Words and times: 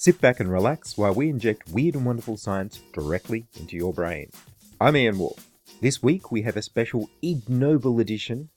Sit 0.00 0.18
back 0.18 0.40
and 0.40 0.50
relax 0.50 0.96
while 0.96 1.12
we 1.12 1.28
inject 1.28 1.68
weird 1.68 1.94
and 1.94 2.06
wonderful 2.06 2.38
science 2.38 2.80
directly 2.94 3.44
into 3.58 3.76
your 3.76 3.92
brain. 3.92 4.30
I'm 4.80 4.96
Ian 4.96 5.18
Woolf. 5.18 5.46
This 5.82 6.02
week 6.02 6.32
we 6.32 6.40
have 6.40 6.56
a 6.56 6.62
special 6.62 7.10
Ig 7.20 7.50
Nobel 7.50 8.00
edition 8.00 8.48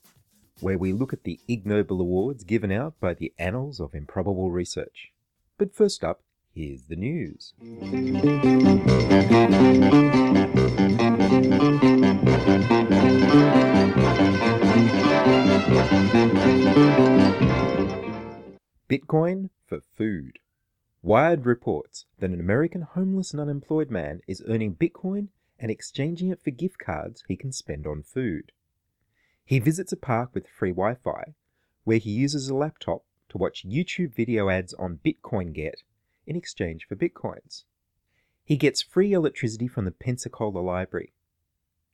where 0.61 0.77
we 0.77 0.93
look 0.93 1.11
at 1.11 1.25
the 1.25 1.41
Ig 1.49 1.65
Nobel 1.65 1.99
Awards 1.99 2.45
given 2.45 2.71
out 2.71 2.97
by 3.01 3.13
the 3.13 3.33
Annals 3.37 3.81
of 3.81 3.93
Improbable 3.93 4.51
Research. 4.51 5.11
But 5.57 5.75
first 5.75 6.01
up, 6.01 6.21
here's 6.55 6.83
the 6.83 6.95
news. 6.95 7.53
Bitcoin 18.89 19.49
for 19.67 19.81
food. 19.97 20.39
Wired 21.05 21.45
reports 21.45 22.05
that 22.19 22.31
an 22.31 22.39
American 22.39 22.81
homeless 22.81 23.33
and 23.33 23.41
unemployed 23.41 23.91
man 23.91 24.21
is 24.25 24.41
earning 24.47 24.73
Bitcoin 24.73 25.27
and 25.59 25.69
exchanging 25.69 26.29
it 26.29 26.41
for 26.41 26.51
gift 26.51 26.79
cards 26.79 27.25
he 27.27 27.35
can 27.35 27.51
spend 27.51 27.85
on 27.85 28.03
food. 28.03 28.53
He 29.43 29.59
visits 29.59 29.91
a 29.91 29.97
park 29.97 30.33
with 30.33 30.47
free 30.47 30.69
Wi 30.69 30.95
Fi, 30.95 31.35
where 31.83 31.97
he 31.97 32.11
uses 32.11 32.47
a 32.47 32.55
laptop 32.55 33.03
to 33.27 33.37
watch 33.37 33.67
YouTube 33.67 34.15
video 34.15 34.47
ads 34.47 34.73
on 34.75 35.01
Bitcoin 35.03 35.51
Get 35.51 35.83
in 36.25 36.37
exchange 36.37 36.85
for 36.87 36.95
Bitcoins. 36.95 37.65
He 38.45 38.55
gets 38.55 38.81
free 38.81 39.11
electricity 39.11 39.67
from 39.67 39.83
the 39.83 39.91
Pensacola 39.91 40.59
Library. 40.59 41.11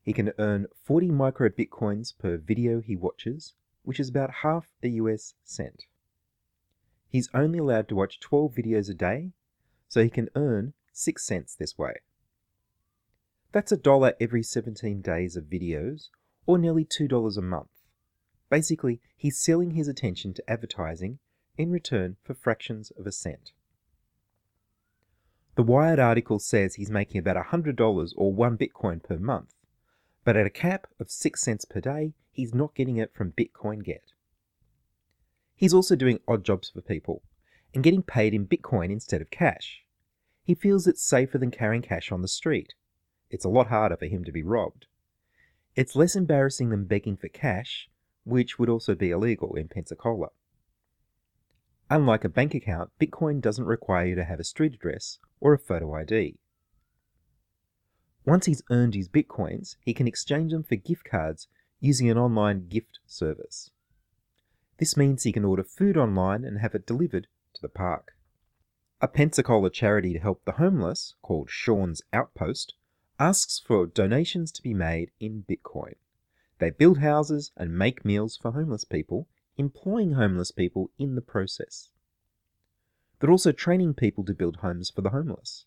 He 0.04 0.14
can 0.14 0.34
earn 0.38 0.68
40 0.84 1.08
micro 1.08 1.50
Bitcoins 1.50 2.16
per 2.16 2.38
video 2.38 2.80
he 2.80 2.96
watches, 2.96 3.56
which 3.82 4.00
is 4.00 4.10
about 4.10 4.44
half 4.44 4.68
a 4.84 4.88
US 4.90 5.34
cent. 5.44 5.88
He's 7.10 7.30
only 7.34 7.60
allowed 7.60 7.88
to 7.90 7.96
watch 7.96 8.20
12 8.20 8.54
videos 8.54 8.90
a 8.90 8.94
day, 8.94 9.32
so 9.88 10.04
he 10.04 10.10
can 10.10 10.30
earn 10.36 10.74
6 10.94 11.24
cents 11.24 11.56
this 11.56 11.78
way. 11.78 11.96
That's 13.52 13.72
a 13.72 13.78
dollar 13.78 14.14
every 14.22 14.44
17 14.44 15.02
days 15.02 15.36
of 15.36 15.46
videos, 15.46 16.10
or 16.46 16.60
nearly 16.60 16.86
$2 16.86 17.38
a 17.38 17.42
month. 17.42 17.70
Basically, 18.50 19.02
he's 19.18 19.40
selling 19.40 19.72
his 19.72 19.88
attention 19.88 20.34
to 20.36 20.50
advertising 20.50 21.20
in 21.58 21.72
return 21.72 22.18
for 22.24 22.36
fractions 22.36 22.92
of 22.92 23.08
a 23.08 23.12
cent. 23.12 23.52
The 25.56 25.64
Wired 25.64 26.00
article 26.00 26.40
says 26.40 26.76
he's 26.76 26.92
making 26.92 27.20
about 27.20 27.44
$100 27.48 28.14
or 28.16 28.34
1 28.34 28.58
Bitcoin 28.58 29.04
per 29.04 29.18
month, 29.18 29.56
but 30.23 30.38
at 30.38 30.46
a 30.46 30.52
cap 30.52 30.88
of 31.00 31.10
6 31.10 31.42
cents 31.42 31.66
per 31.66 31.82
day, 31.82 32.14
he's 32.32 32.54
not 32.54 32.76
getting 32.76 32.98
it 32.98 33.14
from 33.14 33.34
Bitcoin 33.34 33.84
Get. 33.84 34.14
He's 35.60 35.74
also 35.74 35.98
doing 35.98 36.22
odd 36.26 36.46
jobs 36.46 36.70
for 36.70 36.80
people 36.80 37.22
and 37.74 37.84
getting 37.84 38.02
paid 38.02 38.34
in 38.34 38.48
Bitcoin 38.48 38.94
instead 38.94 39.20
of 39.20 39.30
cash. 39.30 39.84
He 40.42 40.56
feels 40.56 40.88
it's 40.88 41.04
safer 41.04 41.38
than 41.38 41.52
carrying 41.52 41.82
cash 41.82 42.14
on 42.14 42.22
the 42.22 42.30
street. 42.30 42.76
It's 43.30 43.44
a 43.44 43.50
lot 43.50 43.68
harder 43.68 43.98
for 43.98 44.06
him 44.06 44.23
to 44.23 44.32
be 44.32 44.42
robbed. 44.42 44.86
It's 45.76 45.98
less 45.98 46.16
embarrassing 46.16 46.70
than 46.70 46.86
begging 46.86 47.17
for 47.17 47.28
cash, 47.28 47.89
which 48.23 48.58
would 48.58 48.70
also 48.70 48.95
be 48.95 49.11
illegal 49.11 49.54
in 49.56 49.67
Pensacola. 49.67 50.30
Unlike 51.89 52.23
a 52.23 52.30
bank 52.30 52.56
account, 52.56 52.92
Bitcoin 52.98 53.42
doesn't 53.42 53.66
require 53.66 54.06
you 54.06 54.16
to 54.16 54.23
have 54.23 54.39
a 54.39 54.45
street 54.45 54.73
address 54.73 55.20
or 55.42 55.52
a 55.52 55.60
photo 55.60 55.94
ID. 55.94 56.38
Once 58.26 58.45
he's 58.45 58.64
earned 58.72 58.95
his 58.95 59.10
Bitcoins, 59.10 59.76
he 59.82 59.94
can 59.94 60.08
exchange 60.08 60.54
them 60.54 60.64
for 60.64 60.78
gift 60.78 61.04
cards 61.04 61.50
using 61.82 62.10
an 62.10 62.17
online 62.17 62.70
gift 62.70 63.00
service. 63.06 63.72
This 64.80 64.95
means 64.95 65.23
he 65.23 65.34
can 65.34 65.44
order 65.44 65.64
food 65.64 65.98
online 65.98 66.45
and 66.45 66.60
have 66.60 66.73
it 66.73 66.88
delivered 66.88 67.28
to 67.54 67.62
the 67.62 67.67
park. 67.67 68.14
A 69.02 69.10
Pensacola 69.10 69.70
charity 69.70 70.14
to 70.14 70.20
help 70.20 70.45
the 70.45 70.54
homeless, 70.54 71.16
called 71.22 71.50
Sean's 71.50 72.02
Outpost, 72.14 72.76
asks 73.20 73.60
for 73.60 73.86
donations 73.86 74.54
to 74.54 74.64
be 74.64 74.73
made 74.73 75.12
in 75.20 75.44
Bitcoin. 75.44 75.95
They 76.60 76.70
build 76.70 77.00
houses 77.00 77.52
and 77.58 77.78
make 77.78 78.06
meals 78.06 78.38
for 78.38 78.52
homeless 78.52 78.86
people, 78.86 79.28
employing 79.58 80.14
homeless 80.14 80.52
people 80.52 80.92
in 80.98 81.16
the 81.16 81.22
process. 81.22 81.89
They're 83.20 83.32
also 83.32 83.52
training 83.52 83.95
people 83.95 84.23
to 84.23 84.34
build 84.34 84.58
homes 84.58 84.89
for 84.89 85.02
the 85.02 85.10
homeless. 85.10 85.66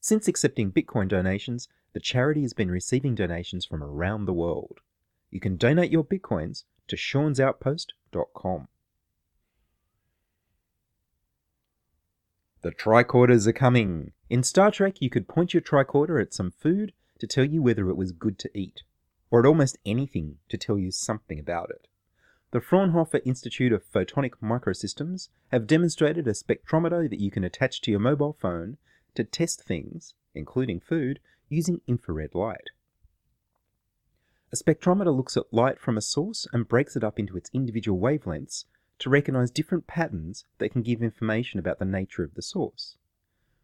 Since 0.00 0.28
accepting 0.28 0.70
Bitcoin 0.70 1.08
donations, 1.08 1.68
the 1.94 2.00
charity 2.00 2.42
has 2.42 2.52
been 2.52 2.70
receiving 2.70 3.16
donations 3.16 3.64
from 3.64 3.82
around 3.82 4.26
the 4.26 4.32
world. 4.32 4.78
You 5.30 5.40
can 5.40 5.56
donate 5.56 5.90
your 5.90 6.04
Bitcoins 6.04 6.62
to 6.88 6.96
seansoutpost.com. 6.96 8.68
The 12.62 12.72
tricorders 12.72 13.46
are 13.46 13.52
coming. 13.52 14.12
In 14.28 14.42
Star 14.42 14.70
Trek, 14.70 15.00
you 15.00 15.08
could 15.08 15.28
point 15.28 15.54
your 15.54 15.60
tricorder 15.60 16.20
at 16.20 16.34
some 16.34 16.50
food 16.50 16.92
to 17.18 17.26
tell 17.26 17.44
you 17.44 17.62
whether 17.62 17.88
it 17.88 17.96
was 17.96 18.12
good 18.12 18.38
to 18.40 18.58
eat, 18.58 18.82
or 19.30 19.40
at 19.40 19.46
almost 19.46 19.78
anything 19.86 20.38
to 20.48 20.56
tell 20.56 20.78
you 20.78 20.90
something 20.90 21.38
about 21.38 21.70
it. 21.70 21.86
The 22.52 22.60
Fraunhofer 22.60 23.20
Institute 23.24 23.72
of 23.72 23.84
Photonic 23.84 24.34
Microsystems 24.42 25.28
have 25.52 25.66
demonstrated 25.66 26.26
a 26.26 26.32
spectrometer 26.32 27.08
that 27.08 27.20
you 27.20 27.30
can 27.30 27.44
attach 27.44 27.80
to 27.82 27.90
your 27.90 28.00
mobile 28.00 28.32
phone 28.32 28.78
to 29.14 29.24
test 29.24 29.62
things, 29.62 30.14
including 30.34 30.80
food, 30.80 31.20
using 31.48 31.80
infrared 31.86 32.34
light. 32.34 32.70
A 34.52 34.56
spectrometer 34.56 35.14
looks 35.14 35.36
at 35.36 35.52
light 35.52 35.80
from 35.80 35.96
a 35.96 36.00
source 36.00 36.46
and 36.52 36.68
breaks 36.68 36.94
it 36.94 37.02
up 37.02 37.18
into 37.18 37.36
its 37.36 37.50
individual 37.52 37.98
wavelengths 37.98 38.64
to 39.00 39.10
recognize 39.10 39.50
different 39.50 39.86
patterns 39.86 40.44
that 40.58 40.70
can 40.70 40.82
give 40.82 41.02
information 41.02 41.58
about 41.58 41.78
the 41.78 41.84
nature 41.84 42.22
of 42.22 42.34
the 42.34 42.42
source. 42.42 42.96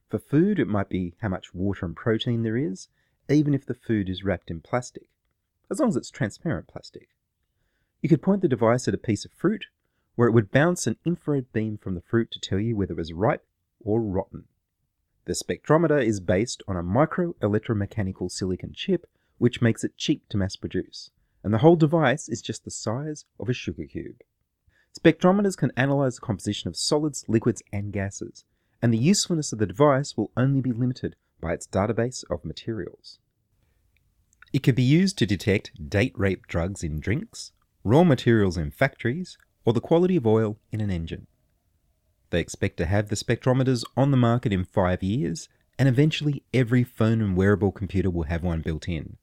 For 0.09 0.19
food, 0.19 0.59
it 0.59 0.69
might 0.69 0.89
be 0.89 1.15
how 1.23 1.29
much 1.29 1.55
water 1.55 1.87
and 1.87 1.97
protein 1.97 2.43
there 2.43 2.57
is, 2.57 2.89
even 3.29 3.55
if 3.55 3.65
the 3.65 3.75
food 3.75 4.11
is 4.11 4.25
wrapped 4.25 4.51
in 4.51 4.61
plastic, 4.61 5.09
as 5.71 5.79
long 5.79 5.89
as 5.89 5.97
it's 5.97 6.11
transparent 6.11 6.67
plastic. 6.67 7.09
You 8.01 8.09
could 8.09 8.21
point 8.21 8.43
the 8.43 8.49
device 8.49 8.89
at 8.89 8.95
a 8.95 8.99
piece 8.99 9.25
of 9.25 9.31
fruit, 9.31 9.67
where 10.17 10.29
it 10.29 10.33
would 10.33 10.51
bounce 10.51 10.87
an 10.87 10.99
infrared 11.05 11.53
beam 11.53 11.79
from 11.79 11.95
the 11.95 12.03
fruit 12.03 12.31
to 12.33 12.41
tell 12.41 12.59
you 12.59 12.77
whether 12.77 12.93
it 12.93 12.99
was 12.99 13.13
ripe 13.13 13.47
or 13.81 14.03
rotten. 14.03 14.45
The 15.25 15.33
spectrometer 15.33 16.05
is 16.05 16.21
based 16.21 16.63
on 16.67 16.77
a 16.77 16.83
micro 16.83 17.35
electromechanical 17.35 18.31
silicon 18.31 18.73
chip, 18.75 19.07
which 19.43 19.61
makes 19.61 19.83
it 19.83 19.97
cheap 19.97 20.29
to 20.29 20.37
mass 20.37 20.55
produce, 20.55 21.11
and 21.43 21.53
the 21.53 21.59
whole 21.59 21.75
device 21.75 22.29
is 22.29 22.41
just 22.41 22.65
the 22.65 22.71
size 22.71 23.25
of 23.41 23.49
a 23.49 23.53
sugar 23.53 23.85
cube. 23.85 24.21
Spectrometers 24.97 25.57
can 25.57 25.73
analyze 25.77 26.15
the 26.15 26.21
composition 26.21 26.69
of 26.69 26.77
solids, 26.77 27.25
liquids, 27.27 27.61
and 27.73 27.93
gases, 27.93 28.45
and 28.81 28.95
the 28.95 28.99
usefulness 28.99 29.53
of 29.53 29.59
the 29.59 29.67
device 29.67 30.17
will 30.17 30.31
only 30.37 30.61
be 30.61 30.71
limited 30.71 31.17
by 31.41 31.53
its 31.53 31.67
database 31.67 32.23
of 32.31 32.45
materials. 32.45 33.19
It 34.53 34.63
could 34.63 34.77
be 34.77 34.85
used 34.85 35.19
to 35.19 35.27
detect 35.27 35.89
date 35.91 36.15
rape 36.17 36.47
drugs 36.47 36.85
in 36.85 37.01
drinks, 37.01 37.51
raw 37.83 38.05
materials 38.05 38.57
in 38.57 38.71
factories, 38.71 39.37
or 39.65 39.73
the 39.73 39.81
quality 39.81 40.15
of 40.15 40.25
oil 40.25 40.61
in 40.71 40.81
an 40.81 40.93
engine. 40.93 41.27
They 42.31 42.39
expect 42.39 42.77
to 42.77 42.87
have 42.87 43.09
the 43.09 43.17
spectrometers 43.17 43.83
on 43.97 44.13
the 44.13 44.17
market 44.17 44.53
in 44.53 44.63
five 44.63 45.03
years, 45.03 45.49
and 45.81 45.89
eventually 45.89 46.45
every 46.55 46.85
phone 46.85 47.21
and 47.21 47.37
wearable 47.37 47.73
computer 47.73 48.09
will 48.09 48.31
have 48.31 48.45
one 48.45 48.61
built 48.61 48.89
in. 48.89 49.17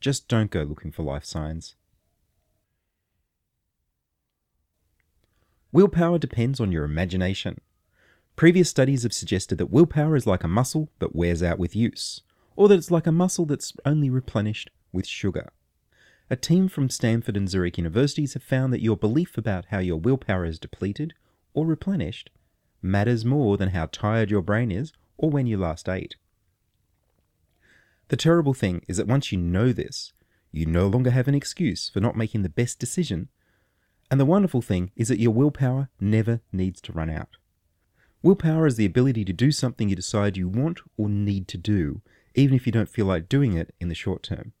Just 0.00 0.28
don't 0.28 0.50
go 0.50 0.62
looking 0.62 0.90
for 0.90 1.02
life 1.02 1.24
signs. 1.24 1.76
Willpower 5.72 6.18
depends 6.18 6.58
on 6.58 6.72
your 6.72 6.84
imagination. 6.84 7.60
Previous 8.34 8.70
studies 8.70 9.02
have 9.02 9.12
suggested 9.12 9.58
that 9.58 9.70
willpower 9.70 10.16
is 10.16 10.26
like 10.26 10.42
a 10.42 10.48
muscle 10.48 10.88
that 10.98 11.14
wears 11.14 11.42
out 11.42 11.58
with 11.58 11.76
use, 11.76 12.22
or 12.56 12.68
that 12.68 12.78
it's 12.78 12.90
like 12.90 13.06
a 13.06 13.12
muscle 13.12 13.46
that's 13.46 13.72
only 13.84 14.10
replenished 14.10 14.70
with 14.92 15.06
sugar. 15.06 15.52
A 16.30 16.36
team 16.36 16.68
from 16.68 16.88
Stanford 16.88 17.36
and 17.36 17.48
Zurich 17.48 17.76
universities 17.76 18.34
have 18.34 18.42
found 18.42 18.72
that 18.72 18.82
your 18.82 18.96
belief 18.96 19.36
about 19.36 19.66
how 19.66 19.78
your 19.78 19.98
willpower 19.98 20.44
is 20.44 20.58
depleted 20.58 21.12
or 21.54 21.66
replenished 21.66 22.30
matters 22.82 23.24
more 23.24 23.56
than 23.56 23.70
how 23.70 23.86
tired 23.86 24.30
your 24.30 24.42
brain 24.42 24.70
is 24.70 24.92
or 25.18 25.28
when 25.28 25.46
you 25.46 25.58
last 25.58 25.88
ate. 25.88 26.16
The 28.10 28.16
terrible 28.16 28.54
thing 28.54 28.84
is 28.88 28.96
that 28.96 29.06
once 29.06 29.30
you 29.30 29.38
know 29.38 29.72
this, 29.72 30.12
you 30.50 30.66
no 30.66 30.88
longer 30.88 31.12
have 31.12 31.28
an 31.28 31.34
excuse 31.36 31.88
for 31.88 32.00
not 32.00 32.16
making 32.16 32.42
the 32.42 32.48
best 32.48 32.80
decision. 32.80 33.28
And 34.10 34.18
the 34.18 34.24
wonderful 34.24 34.60
thing 34.60 34.90
is 34.96 35.06
that 35.08 35.20
your 35.20 35.30
willpower 35.30 35.90
never 36.00 36.40
needs 36.52 36.80
to 36.82 36.92
run 36.92 37.08
out. 37.08 37.36
Willpower 38.20 38.66
is 38.66 38.74
the 38.74 38.84
ability 38.84 39.24
to 39.26 39.32
do 39.32 39.52
something 39.52 39.88
you 39.88 39.94
decide 39.94 40.36
you 40.36 40.48
want 40.48 40.80
or 40.96 41.08
need 41.08 41.46
to 41.48 41.56
do, 41.56 42.02
even 42.34 42.56
if 42.56 42.66
you 42.66 42.72
don't 42.72 42.88
feel 42.88 43.06
like 43.06 43.28
doing 43.28 43.52
it 43.52 43.72
in 43.80 43.88
the 43.88 43.94
short 43.94 44.24
term. 44.24 44.54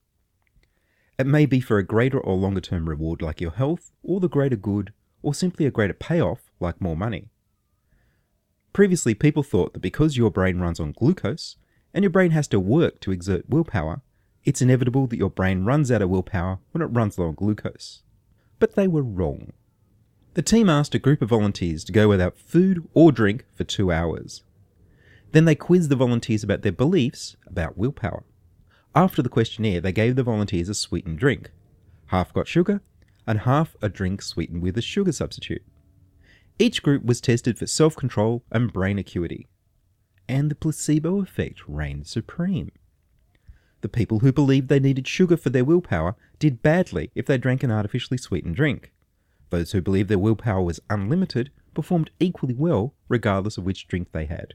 It 1.18 1.26
may 1.26 1.44
be 1.44 1.58
for 1.58 1.76
a 1.76 1.84
greater 1.84 2.20
or 2.20 2.36
longer 2.36 2.60
term 2.60 2.88
reward 2.88 3.20
like 3.20 3.40
your 3.40 3.50
health, 3.50 3.90
or 4.04 4.20
the 4.20 4.28
greater 4.28 4.56
good, 4.56 4.92
or 5.22 5.34
simply 5.34 5.66
a 5.66 5.72
greater 5.72 5.92
payoff 5.92 6.52
like 6.60 6.80
more 6.80 6.96
money. 6.96 7.30
Previously, 8.72 9.12
people 9.12 9.42
thought 9.42 9.72
that 9.72 9.80
because 9.80 10.16
your 10.16 10.30
brain 10.30 10.60
runs 10.60 10.78
on 10.78 10.92
glucose, 10.92 11.56
and 11.92 12.02
your 12.02 12.10
brain 12.10 12.30
has 12.30 12.48
to 12.48 12.60
work 12.60 13.00
to 13.00 13.12
exert 13.12 13.48
willpower, 13.48 14.02
it's 14.44 14.62
inevitable 14.62 15.06
that 15.06 15.18
your 15.18 15.30
brain 15.30 15.64
runs 15.64 15.90
out 15.90 16.02
of 16.02 16.10
willpower 16.10 16.58
when 16.72 16.82
it 16.82 16.86
runs 16.86 17.18
low 17.18 17.28
on 17.28 17.34
glucose. 17.34 18.02
But 18.58 18.74
they 18.74 18.88
were 18.88 19.02
wrong. 19.02 19.52
The 20.34 20.42
team 20.42 20.70
asked 20.70 20.94
a 20.94 21.00
group 21.00 21.22
of 21.22 21.28
volunteers 21.28 21.84
to 21.84 21.92
go 21.92 22.08
without 22.08 22.38
food 22.38 22.88
or 22.94 23.10
drink 23.10 23.44
for 23.54 23.64
two 23.64 23.90
hours. 23.90 24.42
Then 25.32 25.44
they 25.44 25.54
quizzed 25.54 25.90
the 25.90 25.96
volunteers 25.96 26.42
about 26.42 26.62
their 26.62 26.72
beliefs 26.72 27.36
about 27.46 27.76
willpower. 27.76 28.24
After 28.94 29.22
the 29.22 29.28
questionnaire, 29.28 29.80
they 29.80 29.92
gave 29.92 30.16
the 30.16 30.22
volunteers 30.22 30.68
a 30.68 30.74
sweetened 30.74 31.18
drink. 31.18 31.50
Half 32.06 32.32
got 32.32 32.48
sugar, 32.48 32.80
and 33.26 33.40
half 33.40 33.76
a 33.80 33.88
drink 33.88 34.22
sweetened 34.22 34.62
with 34.62 34.76
a 34.76 34.82
sugar 34.82 35.12
substitute. 35.12 35.62
Each 36.58 36.82
group 36.82 37.04
was 37.04 37.20
tested 37.20 37.58
for 37.58 37.66
self 37.66 37.94
control 37.94 38.42
and 38.50 38.72
brain 38.72 38.98
acuity. 38.98 39.46
And 40.30 40.48
the 40.48 40.54
placebo 40.54 41.20
effect 41.20 41.62
reigned 41.66 42.06
supreme. 42.06 42.70
The 43.80 43.88
people 43.88 44.20
who 44.20 44.32
believed 44.32 44.68
they 44.68 44.78
needed 44.78 45.08
sugar 45.08 45.36
for 45.36 45.50
their 45.50 45.64
willpower 45.64 46.14
did 46.38 46.62
badly 46.62 47.10
if 47.16 47.26
they 47.26 47.36
drank 47.36 47.64
an 47.64 47.72
artificially 47.72 48.16
sweetened 48.16 48.54
drink. 48.54 48.92
Those 49.48 49.72
who 49.72 49.82
believed 49.82 50.08
their 50.08 50.20
willpower 50.20 50.62
was 50.62 50.78
unlimited 50.88 51.50
performed 51.74 52.12
equally 52.20 52.54
well 52.54 52.94
regardless 53.08 53.58
of 53.58 53.64
which 53.64 53.88
drink 53.88 54.12
they 54.12 54.26
had. 54.26 54.54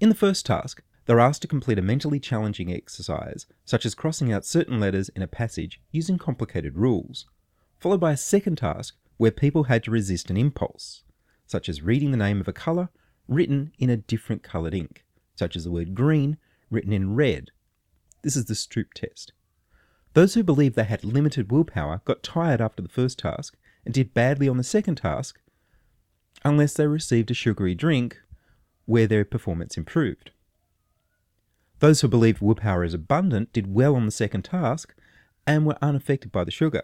In 0.00 0.08
the 0.08 0.14
first 0.16 0.44
task, 0.44 0.82
they're 1.06 1.20
asked 1.20 1.42
to 1.42 1.48
complete 1.48 1.78
a 1.78 1.82
mentally 1.82 2.18
challenging 2.18 2.72
exercise, 2.72 3.46
such 3.64 3.86
as 3.86 3.94
crossing 3.94 4.32
out 4.32 4.44
certain 4.44 4.80
letters 4.80 5.08
in 5.10 5.22
a 5.22 5.28
passage 5.28 5.80
using 5.92 6.18
complicated 6.18 6.76
rules, 6.76 7.26
followed 7.78 8.00
by 8.00 8.10
a 8.10 8.16
second 8.16 8.56
task 8.56 8.96
where 9.18 9.30
people 9.30 9.64
had 9.64 9.84
to 9.84 9.92
resist 9.92 10.30
an 10.30 10.36
impulse, 10.36 11.04
such 11.46 11.68
as 11.68 11.80
reading 11.80 12.10
the 12.10 12.16
name 12.16 12.40
of 12.40 12.48
a 12.48 12.52
colour 12.52 12.88
written 13.28 13.72
in 13.78 13.90
a 13.90 13.96
different 13.96 14.42
coloured 14.42 14.74
ink, 14.74 15.04
such 15.36 15.56
as 15.56 15.64
the 15.64 15.70
word 15.70 15.94
green 15.94 16.36
written 16.70 16.92
in 16.92 17.14
red. 17.14 17.50
This 18.22 18.36
is 18.36 18.46
the 18.46 18.54
Stroop 18.54 18.92
test. 18.94 19.32
Those 20.14 20.34
who 20.34 20.42
believed 20.42 20.76
they 20.76 20.84
had 20.84 21.04
limited 21.04 21.50
willpower 21.50 22.00
got 22.04 22.22
tired 22.22 22.60
after 22.60 22.82
the 22.82 22.88
first 22.88 23.18
task 23.18 23.56
and 23.84 23.92
did 23.92 24.14
badly 24.14 24.48
on 24.48 24.56
the 24.56 24.64
second 24.64 24.96
task 24.96 25.40
unless 26.44 26.74
they 26.74 26.86
received 26.86 27.30
a 27.30 27.34
sugary 27.34 27.74
drink 27.74 28.20
where 28.86 29.06
their 29.06 29.24
performance 29.24 29.76
improved. 29.76 30.30
Those 31.80 32.00
who 32.00 32.08
believed 32.08 32.40
willpower 32.40 32.84
is 32.84 32.94
abundant 32.94 33.52
did 33.52 33.74
well 33.74 33.96
on 33.96 34.06
the 34.06 34.12
second 34.12 34.42
task 34.42 34.94
and 35.46 35.66
were 35.66 35.78
unaffected 35.82 36.32
by 36.32 36.44
the 36.44 36.50
sugar. 36.50 36.82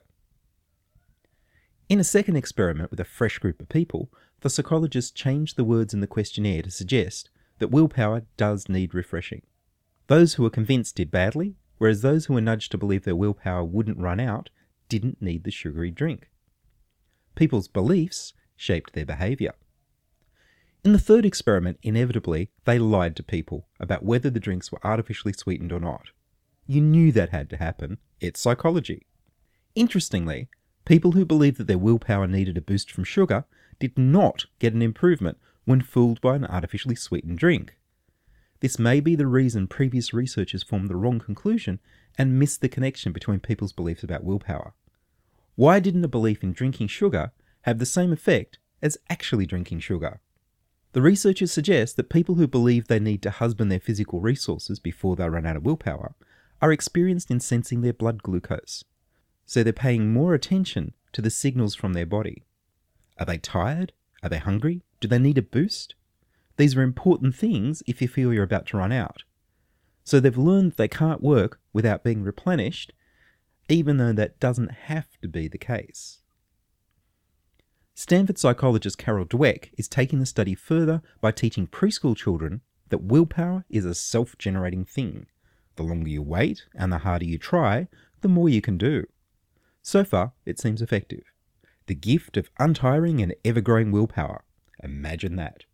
In 1.90 1.98
a 1.98 2.04
second 2.04 2.36
experiment 2.36 2.92
with 2.92 3.00
a 3.00 3.04
fresh 3.04 3.38
group 3.38 3.60
of 3.60 3.68
people, 3.68 4.12
the 4.42 4.48
psychologists 4.48 5.10
changed 5.10 5.56
the 5.56 5.64
words 5.64 5.92
in 5.92 5.98
the 5.98 6.06
questionnaire 6.06 6.62
to 6.62 6.70
suggest 6.70 7.30
that 7.58 7.72
willpower 7.72 8.22
does 8.36 8.68
need 8.68 8.94
refreshing. 8.94 9.42
Those 10.06 10.34
who 10.34 10.44
were 10.44 10.50
convinced 10.50 10.94
did 10.94 11.10
badly, 11.10 11.56
whereas 11.78 12.02
those 12.02 12.26
who 12.26 12.34
were 12.34 12.40
nudged 12.40 12.70
to 12.70 12.78
believe 12.78 13.02
their 13.02 13.16
willpower 13.16 13.64
wouldn't 13.64 13.98
run 13.98 14.20
out 14.20 14.50
didn't 14.88 15.20
need 15.20 15.42
the 15.42 15.50
sugary 15.50 15.90
drink. 15.90 16.30
People's 17.34 17.66
beliefs 17.66 18.34
shaped 18.54 18.92
their 18.92 19.04
behaviour. 19.04 19.54
In 20.84 20.92
the 20.92 20.98
third 21.00 21.26
experiment, 21.26 21.80
inevitably, 21.82 22.50
they 22.66 22.78
lied 22.78 23.16
to 23.16 23.24
people 23.24 23.66
about 23.80 24.04
whether 24.04 24.30
the 24.30 24.38
drinks 24.38 24.70
were 24.70 24.86
artificially 24.86 25.32
sweetened 25.32 25.72
or 25.72 25.80
not. 25.80 26.10
You 26.68 26.82
knew 26.82 27.10
that 27.10 27.30
had 27.30 27.50
to 27.50 27.56
happen. 27.56 27.98
It's 28.20 28.38
psychology. 28.38 29.08
Interestingly, 29.74 30.48
people 30.84 31.12
who 31.12 31.24
believed 31.24 31.58
that 31.58 31.66
their 31.66 31.78
willpower 31.78 32.26
needed 32.26 32.56
a 32.56 32.62
boost 32.62 32.90
from 32.90 33.04
sugar 33.04 33.44
did 33.78 33.98
not 33.98 34.46
get 34.58 34.74
an 34.74 34.82
improvement 34.82 35.38
when 35.64 35.80
fooled 35.80 36.20
by 36.20 36.36
an 36.36 36.44
artificially 36.44 36.94
sweetened 36.94 37.38
drink. 37.38 37.76
This 38.60 38.78
may 38.78 39.00
be 39.00 39.14
the 39.14 39.26
reason 39.26 39.66
previous 39.66 40.12
researchers 40.12 40.62
formed 40.62 40.88
the 40.88 40.96
wrong 40.96 41.18
conclusion 41.18 41.80
and 42.18 42.38
missed 42.38 42.60
the 42.60 42.68
connection 42.68 43.12
between 43.12 43.40
people's 43.40 43.72
beliefs 43.72 44.02
about 44.02 44.24
willpower. 44.24 44.74
Why 45.54 45.80
didn't 45.80 46.04
a 46.04 46.08
belief 46.08 46.42
in 46.42 46.52
drinking 46.52 46.88
sugar 46.88 47.32
have 47.62 47.78
the 47.78 47.86
same 47.86 48.12
effect 48.12 48.58
as 48.82 48.98
actually 49.08 49.46
drinking 49.46 49.80
sugar? 49.80 50.20
The 50.92 51.02
researchers 51.02 51.52
suggest 51.52 51.96
that 51.96 52.10
people 52.10 52.34
who 52.34 52.48
believe 52.48 52.88
they 52.88 52.98
need 52.98 53.22
to 53.22 53.30
husband 53.30 53.70
their 53.70 53.80
physical 53.80 54.20
resources 54.20 54.78
before 54.78 55.16
they 55.16 55.28
run 55.28 55.46
out 55.46 55.56
of 55.56 55.64
willpower 55.64 56.14
are 56.60 56.72
experienced 56.72 57.30
in 57.30 57.40
sensing 57.40 57.80
their 57.80 57.92
blood 57.92 58.22
glucose. 58.22 58.84
So 59.50 59.64
they're 59.64 59.72
paying 59.72 60.12
more 60.12 60.32
attention 60.32 60.94
to 61.10 61.20
the 61.20 61.28
signals 61.28 61.74
from 61.74 61.92
their 61.92 62.06
body. 62.06 62.44
Are 63.18 63.26
they 63.26 63.38
tired? 63.38 63.92
Are 64.22 64.28
they 64.28 64.38
hungry? 64.38 64.84
Do 65.00 65.08
they 65.08 65.18
need 65.18 65.38
a 65.38 65.42
boost? 65.42 65.96
These 66.56 66.76
are 66.76 66.82
important 66.82 67.34
things 67.34 67.82
if 67.84 68.00
you 68.00 68.06
feel 68.06 68.32
you're 68.32 68.44
about 68.44 68.66
to 68.66 68.76
run 68.76 68.92
out. 68.92 69.24
So 70.04 70.20
they've 70.20 70.38
learned 70.38 70.74
they 70.76 70.86
can't 70.86 71.20
work 71.20 71.58
without 71.72 72.04
being 72.04 72.22
replenished, 72.22 72.92
even 73.68 73.96
though 73.96 74.12
that 74.12 74.38
doesn't 74.38 74.70
have 74.86 75.08
to 75.20 75.26
be 75.26 75.48
the 75.48 75.58
case. 75.58 76.20
Stanford 77.96 78.38
psychologist 78.38 78.98
Carol 78.98 79.26
Dweck 79.26 79.70
is 79.76 79.88
taking 79.88 80.20
the 80.20 80.26
study 80.26 80.54
further 80.54 81.02
by 81.20 81.32
teaching 81.32 81.66
preschool 81.66 82.16
children 82.16 82.60
that 82.90 83.02
willpower 83.02 83.64
is 83.68 83.84
a 83.84 83.96
self 83.96 84.38
generating 84.38 84.84
thing. 84.84 85.26
The 85.74 85.82
longer 85.82 86.08
you 86.08 86.22
wait 86.22 86.66
and 86.72 86.92
the 86.92 86.98
harder 86.98 87.24
you 87.24 87.36
try, 87.36 87.88
the 88.20 88.28
more 88.28 88.48
you 88.48 88.60
can 88.60 88.78
do. 88.78 89.06
So 89.82 90.04
far, 90.04 90.32
it 90.44 90.58
seems 90.58 90.82
effective. 90.82 91.24
The 91.86 91.94
gift 91.94 92.36
of 92.36 92.50
untiring 92.58 93.20
and 93.22 93.34
ever 93.44 93.60
growing 93.60 93.90
willpower. 93.90 94.44
Imagine 94.82 95.36
that. 95.36 95.64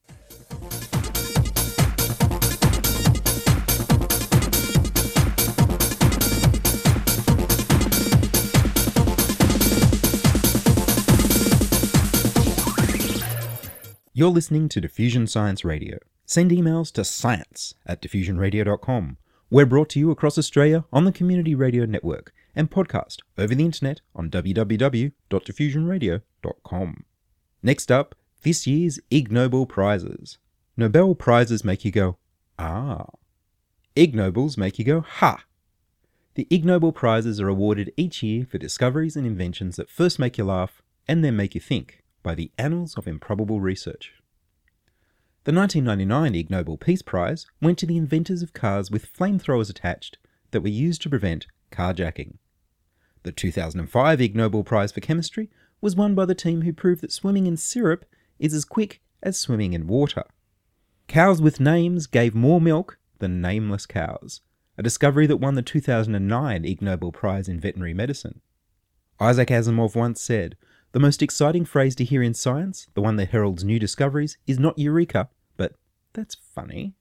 You're 14.12 14.30
listening 14.30 14.70
to 14.70 14.80
Diffusion 14.80 15.26
Science 15.26 15.62
Radio. 15.62 15.98
Send 16.24 16.50
emails 16.50 16.90
to 16.92 17.04
science 17.04 17.74
at 17.84 18.00
diffusionradio.com. 18.00 19.18
We're 19.50 19.66
brought 19.66 19.90
to 19.90 19.98
you 19.98 20.10
across 20.10 20.38
Australia 20.38 20.86
on 20.90 21.04
the 21.04 21.12
Community 21.12 21.54
Radio 21.54 21.84
Network 21.84 22.32
and 22.56 22.70
podcast 22.70 23.18
over 23.38 23.54
the 23.54 23.64
internet 23.64 24.00
on 24.14 24.30
www.diffusionradio.com. 24.30 27.04
Next 27.62 27.92
up, 27.92 28.14
this 28.42 28.66
year's 28.66 28.98
Ig 29.10 29.30
Nobel 29.30 29.66
Prizes. 29.66 30.38
Nobel 30.76 31.14
Prizes 31.14 31.62
make 31.64 31.84
you 31.84 31.92
go, 31.92 32.16
ah. 32.58 33.06
Ig 33.94 34.14
Nobels 34.14 34.56
make 34.56 34.78
you 34.78 34.84
go, 34.84 35.02
ha. 35.02 35.44
The 36.34 36.46
Ig 36.50 36.64
Nobel 36.64 36.92
Prizes 36.92 37.40
are 37.40 37.48
awarded 37.48 37.92
each 37.96 38.22
year 38.22 38.44
for 38.44 38.58
discoveries 38.58 39.16
and 39.16 39.26
inventions 39.26 39.76
that 39.76 39.90
first 39.90 40.18
make 40.18 40.38
you 40.38 40.44
laugh 40.44 40.82
and 41.08 41.24
then 41.24 41.36
make 41.36 41.54
you 41.54 41.60
think 41.60 42.02
by 42.22 42.34
the 42.34 42.50
Annals 42.58 42.96
of 42.96 43.06
Improbable 43.06 43.60
Research. 43.60 44.12
The 45.44 45.52
1999 45.52 46.34
Ig 46.34 46.50
Nobel 46.50 46.76
Peace 46.76 47.02
Prize 47.02 47.46
went 47.62 47.78
to 47.78 47.86
the 47.86 47.96
inventors 47.96 48.42
of 48.42 48.52
cars 48.52 48.90
with 48.90 49.12
flamethrowers 49.12 49.70
attached 49.70 50.18
that 50.50 50.60
were 50.60 50.68
used 50.68 51.00
to 51.02 51.08
prevent 51.08 51.46
carjacking. 51.70 52.38
The 53.26 53.32
2005 53.32 54.20
Ig 54.20 54.36
Nobel 54.36 54.62
Prize 54.62 54.92
for 54.92 55.00
Chemistry 55.00 55.50
was 55.80 55.96
won 55.96 56.14
by 56.14 56.26
the 56.26 56.34
team 56.36 56.62
who 56.62 56.72
proved 56.72 57.00
that 57.00 57.10
swimming 57.10 57.48
in 57.48 57.56
syrup 57.56 58.04
is 58.38 58.54
as 58.54 58.64
quick 58.64 59.00
as 59.20 59.36
swimming 59.36 59.72
in 59.72 59.88
water. 59.88 60.22
Cows 61.08 61.42
with 61.42 61.58
names 61.58 62.06
gave 62.06 62.36
more 62.36 62.60
milk 62.60 62.98
than 63.18 63.40
nameless 63.40 63.84
cows, 63.84 64.42
a 64.78 64.82
discovery 64.84 65.26
that 65.26 65.38
won 65.38 65.56
the 65.56 65.62
2009 65.62 66.64
Ig 66.64 66.80
Nobel 66.80 67.10
Prize 67.10 67.48
in 67.48 67.58
Veterinary 67.58 67.94
Medicine. 67.94 68.42
Isaac 69.18 69.48
Asimov 69.48 69.96
once 69.96 70.22
said, 70.22 70.56
the 70.92 71.00
most 71.00 71.20
exciting 71.20 71.64
phrase 71.64 71.96
to 71.96 72.04
hear 72.04 72.22
in 72.22 72.32
science, 72.32 72.86
the 72.94 73.02
one 73.02 73.16
that 73.16 73.30
heralds 73.30 73.64
new 73.64 73.80
discoveries, 73.80 74.38
is 74.46 74.60
not 74.60 74.78
eureka, 74.78 75.30
but 75.56 75.72
that's 76.12 76.36
funny. 76.36 76.94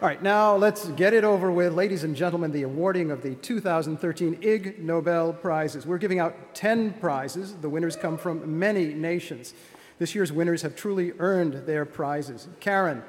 All 0.00 0.06
right, 0.06 0.22
now 0.22 0.54
let's 0.54 0.90
get 0.90 1.12
it 1.12 1.24
over 1.24 1.50
with. 1.50 1.74
Ladies 1.74 2.04
and 2.04 2.14
gentlemen, 2.14 2.52
the 2.52 2.62
awarding 2.62 3.10
of 3.10 3.20
the 3.20 3.34
2013 3.34 4.38
Ig 4.42 4.78
Nobel 4.78 5.32
Prizes. 5.32 5.86
We're 5.86 5.98
giving 5.98 6.20
out 6.20 6.54
10 6.54 6.92
prizes. 7.00 7.56
The 7.56 7.68
winners 7.68 7.96
come 7.96 8.16
from 8.16 8.60
many 8.60 8.94
nations. 8.94 9.54
This 9.98 10.14
year's 10.14 10.30
winners 10.30 10.62
have 10.62 10.76
truly 10.76 11.14
earned 11.18 11.66
their 11.66 11.84
prizes. 11.84 12.46
Karen, 12.60 13.02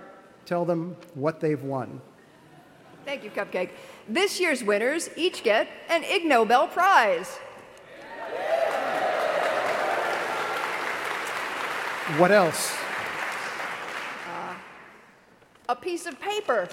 tell 0.48 0.66
them 0.66 0.98
what 1.14 1.42
they've 1.42 1.62
won. 1.62 2.02
Thank 3.06 3.24
you, 3.24 3.30
Cupcake. 3.30 3.70
This 4.08 4.40
year's 4.40 4.64
winners 4.64 5.12
each 5.16 5.44
get 5.44 5.68
an 5.90 6.04
Ig 6.04 6.26
Nobel 6.26 6.68
Prize. 6.68 7.38
What 12.18 12.32
else? 12.32 12.76
A 15.70 15.76
piece 15.76 16.08
of 16.08 16.20
paper. 16.20 16.68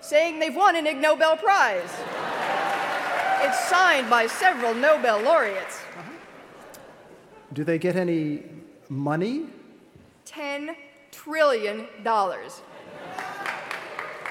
saying 0.00 0.38
they've 0.38 0.56
won 0.56 0.74
an 0.74 0.86
Ig 0.86 0.96
Nobel 0.96 1.36
Prize. 1.36 1.92
It's 3.42 3.68
signed 3.68 4.08
by 4.08 4.26
several 4.26 4.72
Nobel 4.72 5.20
laureates. 5.20 5.82
Uh-huh. 5.98 6.10
Do 7.52 7.62
they 7.62 7.78
get 7.78 7.96
any 7.96 8.44
money? 8.88 9.48
$10 10.24 10.74
trillion. 11.10 11.86
$10 12.02 12.46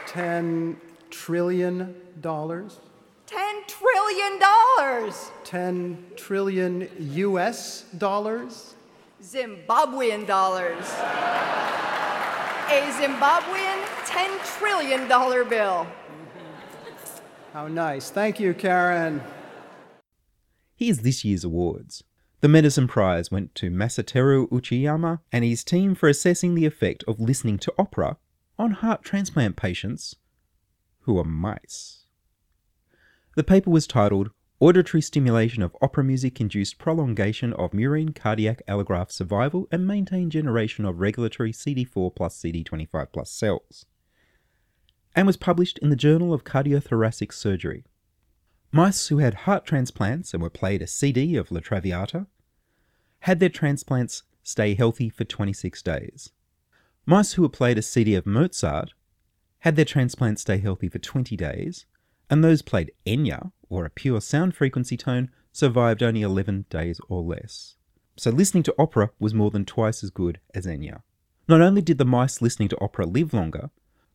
$10 0.07 0.75
trillion? 1.11 1.95
trillion. 3.27 5.13
10 5.43 6.05
trillion 6.15 6.89
US 6.97 7.83
dollars? 7.99 8.73
Zimbabwean 9.21 10.25
dollars. 10.25 10.91
A 12.71 12.81
Zimbabwean 12.91 13.83
$10 14.05 14.59
trillion 14.59 15.07
bill. 15.49 15.87
How 17.51 17.67
nice. 17.67 18.11
Thank 18.11 18.39
you, 18.39 18.53
Karen. 18.53 19.23
Here's 20.75 20.99
this 20.99 21.25
year's 21.25 21.43
awards. 21.43 22.03
The 22.41 22.47
Medicine 22.47 22.87
Prize 22.87 23.31
went 23.31 23.55
to 23.55 23.71
Masateru 23.71 24.47
Uchiyama 24.49 25.19
and 25.31 25.43
his 25.43 25.63
team 25.63 25.95
for 25.95 26.07
assessing 26.07 26.53
the 26.53 26.67
effect 26.67 27.03
of 27.07 27.19
listening 27.19 27.57
to 27.57 27.73
opera 27.79 28.17
on 28.59 28.71
heart 28.71 29.01
transplant 29.01 29.55
patients 29.55 30.15
who 31.01 31.17
are 31.17 31.23
mice. 31.23 32.05
The 33.35 33.43
paper 33.43 33.71
was 33.71 33.87
titled 33.87 34.29
Auditory 34.61 35.01
Stimulation 35.01 35.63
of 35.63 35.73
Opera 35.81 36.03
Music 36.03 36.41
Induced 36.41 36.77
Prolongation 36.77 37.53
of 37.53 37.71
Murine 37.71 38.13
Cardiac 38.13 38.61
Allograft 38.67 39.09
Survival 39.09 39.69
and 39.71 39.87
Maintained 39.87 40.33
Generation 40.33 40.83
of 40.83 40.99
Regulatory 40.99 41.53
CD4 41.53 42.13
plus 42.13 42.37
CD25 42.37 43.07
plus 43.13 43.31
cells, 43.31 43.85
and 45.15 45.25
was 45.25 45.37
published 45.37 45.77
in 45.77 45.89
the 45.89 45.95
Journal 45.95 46.33
of 46.33 46.43
Cardiothoracic 46.43 47.31
Surgery. 47.31 47.85
Mice 48.73 49.07
who 49.07 49.19
had 49.19 49.45
heart 49.45 49.65
transplants 49.65 50.33
and 50.33 50.43
were 50.43 50.49
played 50.49 50.81
a 50.81 50.87
CD 50.87 51.37
of 51.37 51.53
La 51.53 51.61
Traviata 51.61 52.27
had 53.19 53.39
their 53.39 53.47
transplants 53.47 54.23
stay 54.43 54.73
healthy 54.73 55.09
for 55.09 55.23
26 55.23 55.81
days. 55.83 56.33
Mice 57.05 57.31
who 57.33 57.43
were 57.43 57.47
played 57.47 57.77
a 57.77 57.81
CD 57.81 58.13
of 58.13 58.25
Mozart 58.25 58.91
had 59.59 59.77
their 59.77 59.85
transplants 59.85 60.41
stay 60.41 60.57
healthy 60.57 60.89
for 60.89 60.99
20 60.99 61.37
days, 61.37 61.85
and 62.29 62.43
those 62.43 62.61
played 62.61 62.91
Enya, 63.07 63.53
or 63.69 63.85
a 63.85 63.89
pure 63.89 64.21
sound 64.21 64.55
frequency 64.55 64.97
tone, 64.97 65.29
survived 65.51 66.03
only 66.03 66.21
11 66.21 66.65
days 66.69 66.99
or 67.07 67.21
less. 67.21 67.75
So 68.17 68.31
listening 68.31 68.63
to 68.63 68.75
opera 68.77 69.11
was 69.19 69.33
more 69.33 69.51
than 69.51 69.65
twice 69.65 70.03
as 70.03 70.09
good 70.09 70.39
as 70.53 70.65
Enya. 70.65 71.01
Not 71.47 71.61
only 71.61 71.81
did 71.81 71.97
the 71.97 72.05
mice 72.05 72.41
listening 72.41 72.69
to 72.69 72.81
opera 72.81 73.05
live 73.05 73.33
longer, 73.33 73.69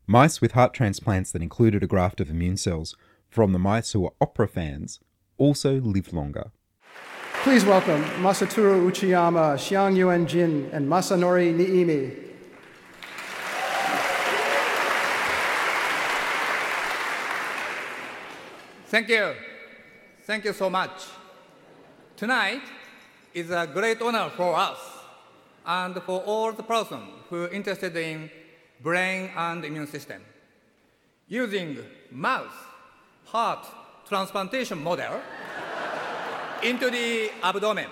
mice 0.06 0.40
with 0.40 0.52
heart 0.52 0.74
transplants 0.74 1.32
that 1.32 1.42
included 1.42 1.82
a 1.82 1.86
graft 1.86 2.20
of 2.20 2.30
immune 2.30 2.56
cells 2.56 2.96
from 3.28 3.52
the 3.52 3.58
mice 3.58 3.92
who 3.92 4.00
were 4.00 4.12
opera 4.20 4.46
fans 4.46 5.00
also 5.38 5.80
lived 5.80 6.12
longer. 6.12 6.52
Please 7.42 7.64
welcome 7.64 8.02
Masateru 8.22 8.88
Uchiyama, 8.88 9.56
Xiang 9.56 9.96
Yuan 9.96 10.26
Jin, 10.26 10.70
and 10.72 10.88
Masanori 10.88 11.54
Niimi. 11.54 12.23
Thank 18.94 19.08
you. 19.08 19.34
Thank 20.22 20.44
you 20.44 20.52
so 20.52 20.70
much. 20.70 21.06
Tonight 22.16 22.62
is 23.34 23.50
a 23.50 23.66
great 23.66 24.00
honor 24.00 24.30
for 24.36 24.54
us 24.54 24.78
and 25.66 26.00
for 26.04 26.20
all 26.20 26.52
the 26.52 26.62
person 26.62 27.00
who 27.28 27.42
are 27.42 27.48
interested 27.48 27.96
in 27.96 28.30
brain 28.80 29.32
and 29.36 29.64
immune 29.64 29.88
system. 29.88 30.22
Using 31.26 31.78
mouse 32.12 32.54
heart 33.24 33.66
transplantation 34.08 34.80
model 34.80 35.20
into 36.62 36.88
the 36.88 37.32
abdomen, 37.42 37.90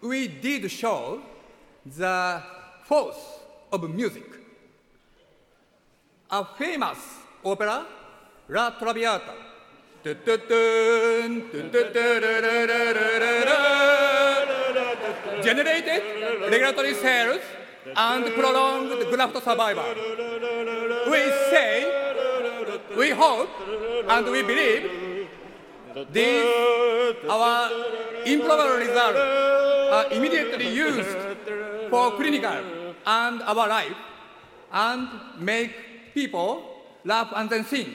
we 0.00 0.28
did 0.28 0.70
show 0.70 1.22
the 1.84 2.40
force 2.84 3.40
of 3.72 3.92
music. 3.92 4.30
A 6.30 6.44
famous 6.44 6.98
opera, 7.44 7.84
La 8.48 8.70
Traviata, 8.78 9.49
generated 15.42 16.02
regulatory 16.50 16.94
cells 16.94 17.40
and 17.96 18.24
prolonged 18.34 18.90
graft 19.10 19.42
survival. 19.42 19.84
We 21.10 21.20
say, 21.50 21.70
we 22.96 23.10
hope, 23.10 23.48
and 24.08 24.26
we 24.30 24.42
believe 24.42 25.28
these 26.12 26.46
our 27.28 27.70
improbable 28.24 28.78
results 28.78 29.18
are 29.18 30.12
immediately 30.12 30.68
used 30.68 31.08
for 31.90 32.12
clinical 32.16 32.58
and 33.06 33.42
our 33.42 33.68
life 33.68 33.96
and 34.72 35.08
make 35.38 36.14
people 36.14 36.62
laugh 37.04 37.32
and 37.34 37.50
then 37.50 37.64
think 37.64 37.88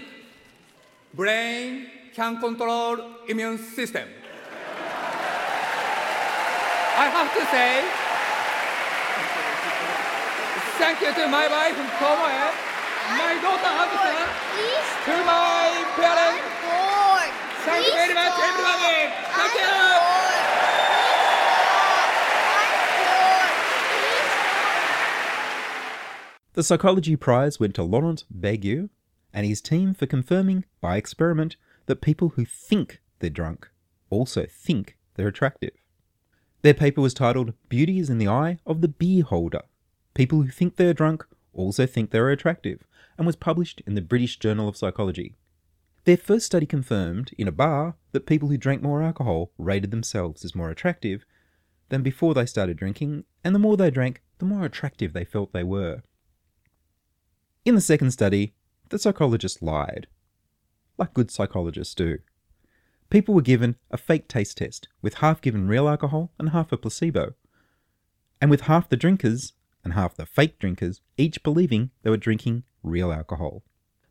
brain 1.14 1.88
can 2.16 2.40
control 2.40 2.98
immune 3.28 3.58
system. 3.58 4.08
I 6.98 7.12
have 7.12 7.28
to 7.36 7.44
say, 7.52 7.84
thank 10.80 11.02
you 11.02 11.12
to 11.12 11.28
my 11.28 11.46
wife, 11.52 11.76
Tomoe, 12.00 12.56
my 13.20 13.36
daughter, 13.44 13.68
Abusa, 13.84 14.26
to 15.04 15.16
my 15.28 15.84
parents. 16.00 16.40
Thank 17.66 17.86
you 17.86 17.92
very 17.92 18.14
much, 18.14 18.32
everybody. 18.40 19.12
Thank 19.36 19.54
you. 19.60 19.76
The 26.54 26.64
Psychology 26.64 27.18
Prize 27.18 27.60
went 27.60 27.76
to 27.76 27.84
Laurent 27.84 28.24
Bègue 28.34 28.90
and 29.34 29.46
his 29.46 29.60
team 29.60 29.94
for 29.94 30.06
confirming, 30.06 30.64
by 30.80 30.96
experiment, 30.96 31.58
that 31.86 32.02
people 32.02 32.30
who 32.30 32.46
think 32.46 33.02
they're 33.20 33.30
drunk 33.30 33.70
also 34.10 34.46
think 34.50 34.98
they're 35.16 35.28
attractive. 35.28 35.72
Their 36.62 36.74
paper 36.74 37.02
was 37.02 37.14
titled 37.14 37.54
Beauty 37.70 38.00
is 38.00 38.10
in 38.10 38.18
the 38.18 38.28
Eye 38.28 38.60
of 38.66 38.82
the 38.82 38.88
Beer 38.88 39.24
Holder. 39.24 39.62
People 40.14 40.42
who 40.42 40.50
think 40.50 40.76
they're 40.76 40.94
drunk 40.94 41.26
also 41.54 41.86
think 41.86 42.12
they're 42.12 42.30
attractive, 42.30 42.84
and 43.18 43.26
was 43.26 43.36
published 43.36 43.82
in 43.86 43.96
the 43.96 44.02
British 44.02 44.38
Journal 44.38 44.68
of 44.68 44.78
Psychology. 44.78 45.36
Their 46.06 46.18
first 46.18 46.46
study 46.46 46.66
confirmed, 46.66 47.32
in 47.38 47.48
a 47.48 47.52
bar, 47.52 47.96
that 48.12 48.26
people 48.26 48.50
who 48.50 48.58
drank 48.58 48.82
more 48.82 49.02
alcohol 49.02 49.52
rated 49.58 49.92
themselves 49.92 50.46
as 50.46 50.56
more 50.56 50.70
attractive 50.70 51.26
than 51.90 52.04
before 52.04 52.34
they 52.34 52.46
started 52.46 52.78
drinking, 52.78 53.24
and 53.44 53.56
the 53.56 53.60
more 53.60 53.78
they 53.78 53.92
drank, 53.92 54.22
the 54.40 54.46
more 54.46 54.66
attractive 54.66 55.14
they 55.14 55.26
felt 55.26 55.54
they 55.54 55.64
were. 55.64 56.04
In 57.64 57.76
the 57.76 57.82
second 57.82 58.12
study, 58.12 58.54
the 58.90 59.00
psychologist 59.00 59.62
lied, 59.62 60.08
like 60.98 61.14
good 61.14 61.32
psychologists 61.32 61.96
do. 61.96 62.20
People 63.10 63.34
were 63.34 63.42
given 63.42 63.76
a 63.92 63.98
fake 63.98 64.28
taste 64.28 64.58
test, 64.58 64.88
with 65.02 65.16
half 65.16 65.42
given 65.42 65.68
real 65.68 65.88
alcohol 65.88 66.32
and 66.40 66.50
half 66.50 66.72
a 66.72 66.78
placebo, 66.78 67.34
and 68.42 68.50
with 68.50 68.62
half 68.62 68.90
the 68.90 68.98
drinkers 68.98 69.54
and 69.84 69.94
half 69.94 70.16
the 70.16 70.26
fake 70.26 70.60
drinkers 70.60 71.02
each 71.18 71.44
believing 71.44 71.92
they 72.04 72.10
were 72.10 72.18
drinking 72.18 72.64
real 72.84 73.12
alcohol. 73.12 73.64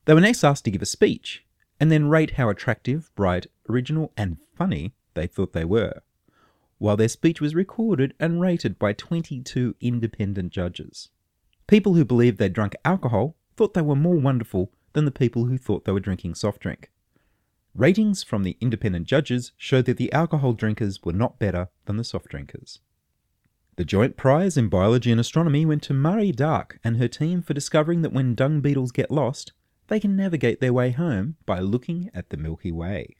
They 0.05 0.15
were 0.15 0.21
next 0.21 0.45
asked 0.45 0.65
to 0.67 0.71
give 0.71 0.83
a 0.83 0.87
speech 0.87 1.45
and 1.81 1.91
then 1.91 2.09
rate 2.09 2.33
how 2.33 2.49
attractive, 2.49 3.11
bright, 3.17 3.47
original, 3.69 4.13
and 4.17 4.39
funny 4.55 4.95
they 5.15 5.27
thought 5.27 5.53
they 5.53 5.65
were, 5.65 6.03
while 6.79 6.97
their 6.97 7.09
speech 7.09 7.41
was 7.41 7.55
recorded 7.55 8.15
and 8.21 8.41
rated 8.41 8.79
by 8.79 8.93
22 8.93 9.75
independent 9.81 10.53
judges. 10.53 11.09
People 11.67 11.95
who 11.95 12.05
believed 12.05 12.39
they'd 12.39 12.53
drunk 12.53 12.77
alcohol 12.85 13.37
thought 13.57 13.75
they 13.75 13.83
were 13.83 13.97
more 13.97 14.17
wonderful 14.17 14.71
than 14.95 15.05
the 15.05 15.11
people 15.11 15.45
who 15.45 15.59
thought 15.59 15.85
they 15.85 15.93
were 15.93 16.01
drinking 16.01 16.35
soft 16.35 16.61
drink. 16.61 16.91
Ratings 17.75 18.23
from 18.23 18.45
the 18.45 18.57
independent 18.61 19.07
judges 19.07 19.53
showed 19.57 19.85
that 19.85 19.97
the 19.97 20.13
alcohol 20.13 20.53
drinkers 20.53 21.03
were 21.03 21.13
not 21.13 21.39
better 21.39 21.69
than 21.85 21.97
the 21.97 22.05
soft 22.05 22.29
drinkers. 22.29 22.81
The 23.77 23.85
joint 23.85 24.17
prize 24.17 24.57
in 24.57 24.69
biology 24.69 25.11
and 25.11 25.21
astronomy 25.21 25.67
went 25.67 25.83
to 25.85 25.95
Marie 25.95 26.33
Dacke 26.33 26.79
and 26.85 26.97
her 26.97 27.09
team 27.09 27.43
for 27.43 27.55
discovering 27.55 28.03
that 28.03 28.13
when 28.13 28.37
dung 28.37 28.61
beetles 28.61 28.93
get 28.93 29.11
lost, 29.11 29.53
they 29.89 29.99
can 29.99 30.15
navigate 30.15 30.61
their 30.61 30.73
way 30.73 30.93
home 30.93 31.37
by 31.45 31.59
looking 31.59 32.11
at 32.15 32.31
the 32.31 32.37
Milky 32.37 32.71
Way. 32.71 33.17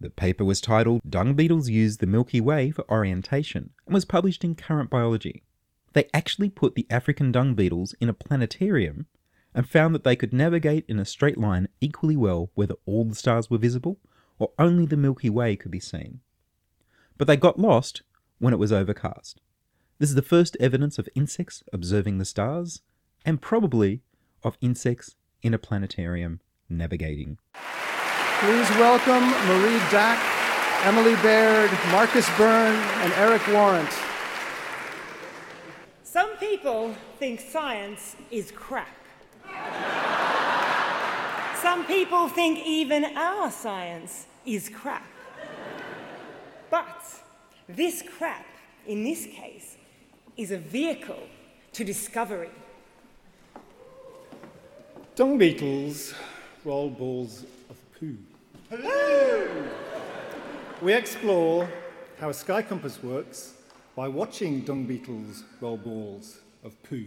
The 0.00 0.10
paper 0.10 0.44
was 0.44 0.60
titled 0.60 1.00
Dung 1.08 1.34
Beetles 1.34 1.68
Use 1.68 1.96
the 1.96 2.06
Milky 2.06 2.40
Way 2.40 2.70
for 2.70 2.88
Orientation 2.88 3.70
and 3.86 3.94
was 3.94 4.04
published 4.04 4.44
in 4.44 4.54
Current 4.54 4.90
Biology. 4.90 5.42
They 5.94 6.08
actually 6.14 6.50
put 6.50 6.74
the 6.76 6.86
African 6.88 7.32
dung 7.32 7.54
beetles 7.54 7.94
in 8.00 8.08
a 8.08 8.14
planetarium 8.14 9.06
and 9.56 9.68
found 9.68 9.94
that 9.94 10.04
they 10.04 10.14
could 10.14 10.34
navigate 10.34 10.84
in 10.86 10.98
a 10.98 11.04
straight 11.04 11.38
line 11.38 11.66
equally 11.80 12.16
well 12.16 12.50
whether 12.54 12.74
all 12.84 13.06
the 13.06 13.14
stars 13.14 13.50
were 13.50 13.56
visible 13.56 13.98
or 14.38 14.52
only 14.58 14.84
the 14.84 14.98
Milky 14.98 15.30
Way 15.30 15.56
could 15.56 15.70
be 15.70 15.80
seen. 15.80 16.20
But 17.16 17.26
they 17.26 17.38
got 17.38 17.58
lost 17.58 18.02
when 18.38 18.52
it 18.52 18.58
was 18.58 18.70
overcast. 18.70 19.40
This 19.98 20.10
is 20.10 20.14
the 20.14 20.20
first 20.20 20.58
evidence 20.60 20.98
of 20.98 21.08
insects 21.14 21.62
observing 21.72 22.18
the 22.18 22.26
stars, 22.26 22.82
and 23.24 23.40
probably 23.40 24.02
of 24.44 24.58
insects 24.60 25.16
in 25.42 25.54
a 25.54 25.58
planetarium 25.58 26.40
navigating. 26.68 27.38
Please 27.54 28.68
welcome 28.72 29.24
Marie 29.48 29.80
Dacke, 29.88 30.84
Emily 30.84 31.14
Baird, 31.22 31.70
Marcus 31.90 32.28
Byrne, 32.36 32.76
and 33.00 33.12
Eric 33.14 33.46
Warrant. 33.48 33.88
Some 36.02 36.36
people 36.36 36.94
think 37.18 37.40
science 37.40 38.16
is 38.30 38.50
crap. 38.50 39.05
Some 41.62 41.86
people 41.86 42.28
think 42.28 42.58
even 42.66 43.04
our 43.16 43.50
science 43.50 44.26
is 44.44 44.68
crap. 44.68 45.06
But 46.70 47.02
this 47.66 48.02
crap, 48.18 48.46
in 48.86 49.02
this 49.02 49.24
case, 49.24 49.76
is 50.36 50.50
a 50.50 50.58
vehicle 50.58 51.26
to 51.72 51.84
discovery. 51.84 52.50
Dung 55.14 55.38
beetles 55.38 56.12
roll 56.62 56.90
balls 56.90 57.44
of 57.70 57.76
poo. 57.98 58.18
Hello! 58.68 59.64
We 60.82 60.92
explore 60.92 61.68
how 62.20 62.28
a 62.28 62.34
sky 62.34 62.60
compass 62.60 63.02
works 63.02 63.54
by 63.94 64.08
watching 64.08 64.60
dung 64.60 64.84
beetles 64.84 65.42
roll 65.62 65.78
balls 65.78 66.40
of 66.62 66.80
poo. 66.82 67.06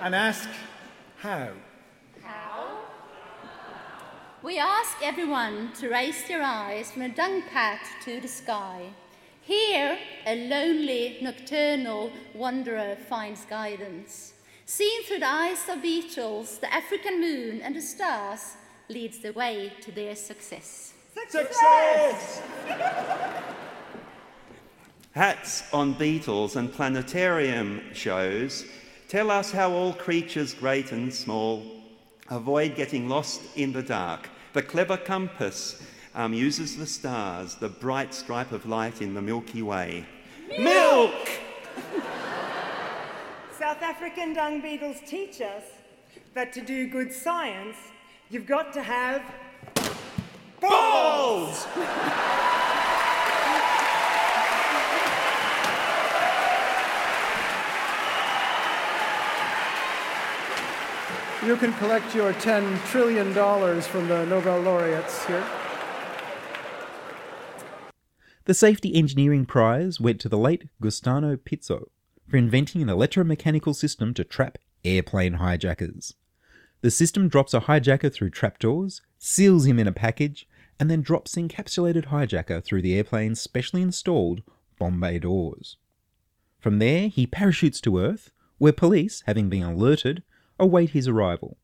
And 0.00 0.14
ask 0.14 0.48
how. 1.18 1.50
We 4.46 4.60
ask 4.60 4.98
everyone 5.02 5.72
to 5.80 5.88
raise 5.88 6.22
their 6.28 6.40
eyes 6.40 6.92
from 6.92 7.02
a 7.02 7.08
dung 7.08 7.42
patch 7.50 7.84
to 8.04 8.20
the 8.20 8.28
sky. 8.28 8.90
Here, 9.42 9.98
a 10.24 10.48
lonely 10.48 11.18
nocturnal 11.20 12.12
wanderer 12.32 12.96
finds 13.08 13.44
guidance. 13.46 14.34
Seen 14.64 15.02
through 15.02 15.18
the 15.18 15.26
eyes 15.26 15.68
of 15.68 15.82
beetles, 15.82 16.58
the 16.58 16.72
African 16.72 17.20
moon 17.20 17.60
and 17.60 17.74
the 17.74 17.82
stars 17.82 18.54
leads 18.88 19.18
the 19.18 19.32
way 19.32 19.72
to 19.80 19.90
their 19.90 20.14
success. 20.14 20.92
Success! 21.28 22.40
Hats 25.10 25.64
on 25.72 25.94
beetles 25.94 26.54
and 26.54 26.72
planetarium 26.72 27.82
shows 27.94 28.64
tell 29.08 29.32
us 29.32 29.50
how 29.50 29.72
all 29.72 29.92
creatures, 29.92 30.54
great 30.54 30.92
and 30.92 31.12
small, 31.12 31.64
avoid 32.30 32.76
getting 32.76 33.08
lost 33.08 33.40
in 33.56 33.72
the 33.72 33.82
dark. 33.82 34.28
The 34.56 34.62
clever 34.62 34.96
compass 34.96 35.82
um, 36.14 36.32
uses 36.32 36.78
the 36.78 36.86
stars, 36.86 37.56
the 37.56 37.68
bright 37.68 38.14
stripe 38.14 38.52
of 38.52 38.64
light 38.64 39.02
in 39.02 39.12
the 39.12 39.20
Milky 39.20 39.60
Way. 39.60 40.06
Milk! 40.58 41.28
South 43.58 43.82
African 43.82 44.32
dung 44.32 44.62
beetles 44.62 44.96
teach 45.06 45.42
us 45.42 45.62
that 46.32 46.54
to 46.54 46.62
do 46.62 46.88
good 46.88 47.12
science, 47.12 47.76
you've 48.30 48.46
got 48.46 48.72
to 48.72 48.82
have 48.82 49.20
balls. 50.58 51.66
You 61.46 61.56
can 61.56 61.72
collect 61.74 62.12
your 62.12 62.32
$10 62.32 62.84
trillion 62.86 63.32
from 63.80 64.08
the 64.08 64.26
Nobel 64.26 64.58
laureates 64.62 65.24
here. 65.26 65.46
The 68.46 68.52
Safety 68.52 68.92
Engineering 68.96 69.46
Prize 69.46 70.00
went 70.00 70.20
to 70.22 70.28
the 70.28 70.36
late 70.36 70.68
Gustano 70.82 71.36
Pizzo 71.36 71.84
for 72.26 72.36
inventing 72.36 72.82
an 72.82 72.88
electromechanical 72.88 73.76
system 73.76 74.12
to 74.14 74.24
trap 74.24 74.58
airplane 74.84 75.34
hijackers. 75.34 76.14
The 76.80 76.90
system 76.90 77.28
drops 77.28 77.54
a 77.54 77.60
hijacker 77.60 78.12
through 78.12 78.30
trapdoors, 78.30 79.02
seals 79.20 79.66
him 79.66 79.78
in 79.78 79.86
a 79.86 79.92
package, 79.92 80.48
and 80.80 80.90
then 80.90 81.00
drops 81.00 81.32
the 81.32 81.42
encapsulated 81.42 82.06
hijacker 82.06 82.60
through 82.62 82.82
the 82.82 82.96
airplane's 82.96 83.40
specially 83.40 83.82
installed 83.82 84.42
bomb 84.80 84.98
bay 84.98 85.20
doors. 85.20 85.76
From 86.58 86.80
there, 86.80 87.06
he 87.06 87.24
parachutes 87.24 87.80
to 87.82 88.00
Earth, 88.00 88.32
where 88.58 88.72
police, 88.72 89.22
having 89.26 89.48
been 89.48 89.62
alerted, 89.62 90.24
await 90.58 90.90
his 90.90 91.08
arrival. 91.08 91.58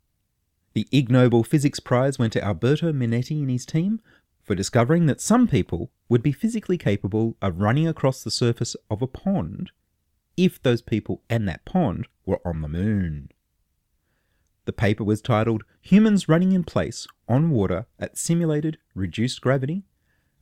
The 0.74 0.88
Ig 0.90 1.10
Nobel 1.10 1.42
Physics 1.42 1.80
Prize 1.80 2.18
went 2.18 2.32
to 2.32 2.44
Alberto 2.44 2.92
Minetti 2.92 3.40
and 3.40 3.50
his 3.50 3.66
team 3.66 4.00
for 4.42 4.54
discovering 4.54 5.06
that 5.06 5.20
some 5.20 5.46
people 5.46 5.90
would 6.08 6.22
be 6.22 6.32
physically 6.32 6.78
capable 6.78 7.36
of 7.40 7.60
running 7.60 7.86
across 7.86 8.22
the 8.22 8.30
surface 8.30 8.74
of 8.90 9.02
a 9.02 9.06
pond 9.06 9.70
if 10.36 10.62
those 10.62 10.82
people 10.82 11.22
and 11.28 11.46
that 11.48 11.64
pond 11.64 12.08
were 12.24 12.40
on 12.44 12.62
the 12.62 12.68
moon. 12.68 13.30
The 14.64 14.72
paper 14.72 15.04
was 15.04 15.20
titled 15.20 15.64
Humans 15.80 16.28
Running 16.28 16.52
in 16.52 16.64
Place 16.64 17.06
on 17.28 17.50
Water 17.50 17.86
at 17.98 18.16
Simulated 18.16 18.78
Reduced 18.94 19.40
Gravity 19.40 19.84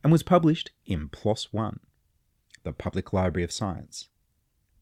and 0.03 0.11
was 0.11 0.23
published 0.23 0.71
in 0.85 1.09
PLOS 1.09 1.47
One, 1.51 1.79
the 2.63 2.71
Public 2.71 3.13
Library 3.13 3.43
of 3.43 3.51
Science. 3.51 4.09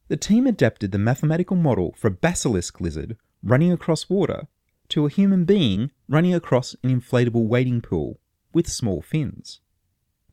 The 0.10 0.18
team 0.18 0.46
adapted 0.46 0.92
the 0.92 0.98
mathematical 0.98 1.56
model 1.56 1.94
for 1.98 2.08
a 2.08 2.12
basilisk 2.12 2.82
lizard 2.82 3.18
running 3.44 3.72
across 3.72 4.10
water 4.10 4.48
to 4.90 5.06
a 5.06 5.10
human 5.10 5.46
being 5.46 5.92
running 6.08 6.34
across 6.34 6.76
an 6.84 6.90
inflatable 6.90 7.46
wading 7.46 7.82
pool 7.82 8.20
with 8.54 8.68
small 8.68 9.02
fins. 9.02 9.60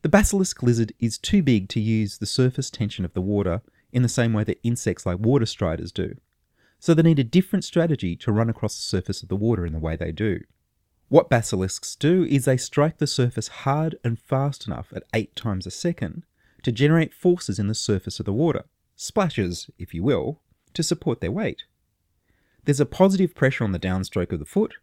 The 0.01 0.09
basilisk 0.09 0.63
lizard 0.63 0.93
is 0.99 1.17
too 1.17 1.43
big 1.43 1.69
to 1.69 1.79
use 1.79 2.17
the 2.17 2.25
surface 2.25 2.69
tension 2.69 3.05
of 3.05 3.13
the 3.13 3.21
water 3.21 3.61
in 3.91 4.01
the 4.01 4.09
same 4.09 4.33
way 4.33 4.43
that 4.43 4.59
insects 4.63 5.05
like 5.05 5.19
water 5.19 5.45
striders 5.45 5.91
do, 5.91 6.15
so 6.79 6.93
they 6.93 7.03
need 7.03 7.19
a 7.19 7.23
different 7.23 7.65
strategy 7.65 8.15
to 8.17 8.31
run 8.31 8.49
across 8.49 8.75
the 8.75 8.81
surface 8.81 9.23
of 9.23 9.29
the 9.29 9.35
water 9.35 9.65
in 9.65 9.73
the 9.73 9.79
way 9.79 9.95
they 9.95 10.11
do. 10.11 10.41
What 11.09 11.29
basilisks 11.29 11.95
do 11.95 12.25
is 12.25 12.45
they 12.45 12.57
strike 12.57 12.97
the 12.97 13.07
surface 13.07 13.47
hard 13.47 13.97
and 14.03 14.19
fast 14.19 14.67
enough 14.67 14.91
at 14.93 15.03
8 15.13 15.35
times 15.35 15.65
a 15.65 15.71
second 15.71 16.23
to 16.63 16.71
generate 16.71 17.13
forces 17.13 17.59
in 17.59 17.67
the 17.67 17.75
surface 17.75 18.19
of 18.19 18.25
the 18.25 18.33
water, 18.33 18.65
splashes, 18.95 19.69
if 19.77 19.93
you 19.93 20.03
will, 20.03 20.41
to 20.73 20.83
support 20.83 21.21
their 21.21 21.31
weight. 21.31 21.63
There's 22.67 22.81
a 22.81 22.85
positive 22.85 23.33
pressure 23.33 23.63
on 23.63 23.71
the 23.71 23.79
downstroke 23.79 24.33
of 24.33 24.39
the 24.39 24.45
foot, 24.45 24.75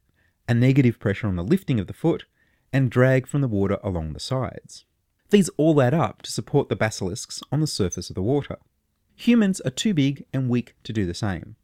a 0.48 0.54
negative 0.54 0.98
pressure 0.98 1.26
on 1.26 1.36
the 1.36 1.44
lifting 1.44 1.78
of 1.78 1.86
the 1.86 1.92
foot, 1.92 2.24
and 2.72 2.90
drag 2.90 3.26
from 3.26 3.42
the 3.42 3.46
water 3.46 3.76
along 3.84 4.14
the 4.14 4.20
sides. 4.20 4.86
These 5.28 5.50
all 5.58 5.82
add 5.82 5.92
up 5.92 6.22
to 6.22 6.32
support 6.32 6.70
the 6.70 6.76
basilisks 6.76 7.42
on 7.52 7.60
the 7.60 7.66
surface 7.66 8.08
of 8.08 8.14
the 8.14 8.22
water. 8.22 8.56
Humans 9.16 9.60
are 9.66 9.70
too 9.70 9.92
big 9.92 10.24
and 10.32 10.48
weak 10.48 10.74
to 10.84 10.94
do 10.94 11.04
the 11.04 11.12
same. 11.12 11.56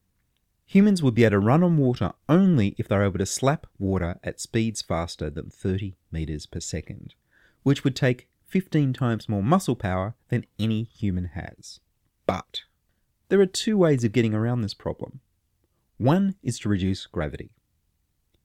Humans 0.67 1.03
would 1.03 1.15
be 1.15 1.25
able 1.25 1.31
to 1.31 1.39
run 1.39 1.63
on 1.63 1.79
water 1.79 2.13
only 2.29 2.75
if 2.77 2.87
they're 2.87 3.03
able 3.03 3.17
to 3.17 3.25
slap 3.25 3.67
water 3.79 4.21
at 4.23 4.43
speeds 4.43 4.83
faster 4.83 5.31
than 5.31 5.49
30 5.49 5.97
meters 6.13 6.45
per 6.45 6.61
second, 6.61 7.15
which 7.63 7.83
would 7.83 7.97
take 7.97 8.29
15 8.47 8.93
times 8.93 9.27
more 9.27 9.43
muscle 9.43 9.75
power 9.75 10.17
than 10.29 10.45
any 10.59 10.83
human 10.83 11.31
has. 11.33 11.81
But 12.27 12.65
there 13.31 13.41
are 13.41 13.47
two 13.47 13.79
ways 13.79 14.05
of 14.05 14.13
getting 14.13 14.35
around 14.35 14.61
this 14.61 14.75
problem. 14.75 15.21
One 16.01 16.37
is 16.43 16.59
to 16.61 16.71
reduce 16.71 17.05
gravity, 17.05 17.51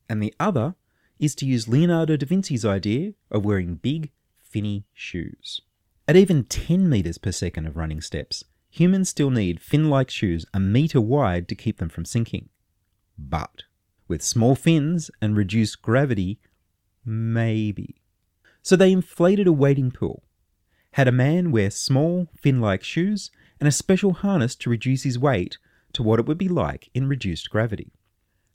and 0.10 0.22
the 0.22 0.34
other 0.42 0.76
is 1.20 1.34
to 1.36 1.46
use 1.46 1.70
Leonardo 1.70 2.18
da 2.18 2.26
Vinci's 2.26 2.66
idea 2.66 3.14
of 3.32 3.46
wearing 3.46 3.76
big, 3.76 4.12
finny 4.44 4.84
shoes. 4.94 5.62
At 6.06 6.18
even 6.18 6.44
10 6.44 6.90
meters 6.90 7.18
per 7.18 7.32
second 7.32 7.66
of 7.66 7.78
running 7.78 8.02
steps, 8.02 8.44
humans 8.70 9.08
still 9.08 9.32
need 9.32 9.62
fin 9.62 9.90
like 9.90 10.10
shoes 10.10 10.46
a 10.54 10.60
meter 10.60 11.00
wide 11.00 11.48
to 11.48 11.56
keep 11.56 11.78
them 11.78 11.88
from 11.88 12.04
sinking. 12.04 12.50
But 13.18 13.64
with 14.10 14.22
small 14.22 14.56
fins 14.56 15.10
and 15.22 15.38
reduced 15.38 15.82
gravity, 15.82 16.42
maybe. 17.06 18.02
So 18.64 18.76
they 18.76 18.92
inflated 18.92 19.48
a 19.48 19.54
wading 19.54 19.92
pool, 19.92 20.24
had 20.92 21.08
a 21.08 21.14
man 21.14 21.52
wear 21.52 21.72
small, 21.72 22.28
fin 22.36 22.60
like 22.60 22.84
shoes, 22.84 23.32
and 23.62 23.70
a 23.70 23.72
special 23.72 24.12
harness 24.12 24.58
to 24.58 24.70
reduce 24.70 25.04
his 25.04 25.18
weight 25.18 25.58
to 25.96 26.04
what 26.04 26.20
it 26.20 26.26
would 26.26 26.38
be 26.38 26.48
like 26.48 26.90
in 26.94 27.08
reduced 27.08 27.50
gravity. 27.50 27.92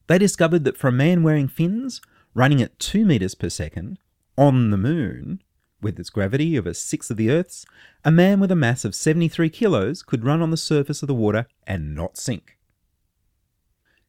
They 0.07 0.19
discovered 0.19 0.65
that 0.65 0.77
for 0.77 0.89
a 0.89 0.93
man 0.93 1.23
wearing 1.23 1.49
fins, 1.49 2.01
running 2.35 2.63
at 2.63 2.79
2 2.79 3.05
meters 3.05 3.35
per 3.35 3.49
second, 3.49 3.99
on 4.37 4.71
the 4.71 4.77
moon, 4.77 5.43
with 5.83 5.99
its 5.99 6.11
gravity 6.11 6.57
of 6.57 6.67
a 6.67 6.75
sixth 6.75 7.11
of 7.11 7.17
the 7.17 7.31
Earth's, 7.31 7.65
a 8.05 8.11
man 8.11 8.41
with 8.41 8.51
a 8.51 8.57
mass 8.57 8.85
of 8.85 8.95
73 8.95 9.51
kilos 9.51 10.03
could 10.03 10.25
run 10.25 10.43
on 10.43 10.51
the 10.51 10.57
surface 10.57 11.03
of 11.03 11.09
the 11.09 11.15
water 11.15 11.47
and 11.67 11.95
not 11.95 12.17
sink. 12.17 12.57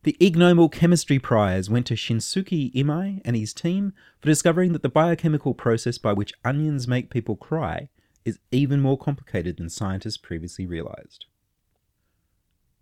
The 0.04 0.18
Ig 0.20 0.36
Nobel 0.36 0.70
Chemistry 0.70 1.20
Prize 1.20 1.70
went 1.70 1.86
to 1.88 1.94
Shinsuke 1.94 2.74
Imai 2.74 3.22
and 3.24 3.36
his 3.36 3.54
team 3.54 3.94
for 4.20 4.28
discovering 4.28 4.74
that 4.74 4.82
the 4.82 4.90
biochemical 4.90 5.54
process 5.54 6.00
by 6.00 6.14
which 6.14 6.34
onions 6.44 6.88
make 6.88 7.12
people 7.12 7.36
cry 7.36 7.90
is 8.26 8.40
even 8.52 8.82
more 8.82 8.98
complicated 8.98 9.58
than 9.58 9.70
scientists 9.70 10.18
previously 10.18 10.66
realized. 10.66 11.26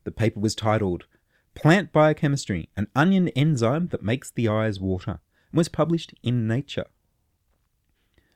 The 0.04 0.12
paper 0.12 0.40
was 0.40 0.56
titled 0.56 1.06
Plant 1.56 1.92
Biochemistry 1.92 2.70
An 2.78 2.88
Onion 2.96 3.28
Enzyme 3.30 3.88
That 3.88 4.04
Makes 4.04 4.32
the 4.32 4.48
Eyes 4.48 4.80
Water 4.80 5.20
and 5.52 5.58
was 5.58 5.70
published 5.70 6.14
in 6.24 6.48
Nature. 6.48 6.86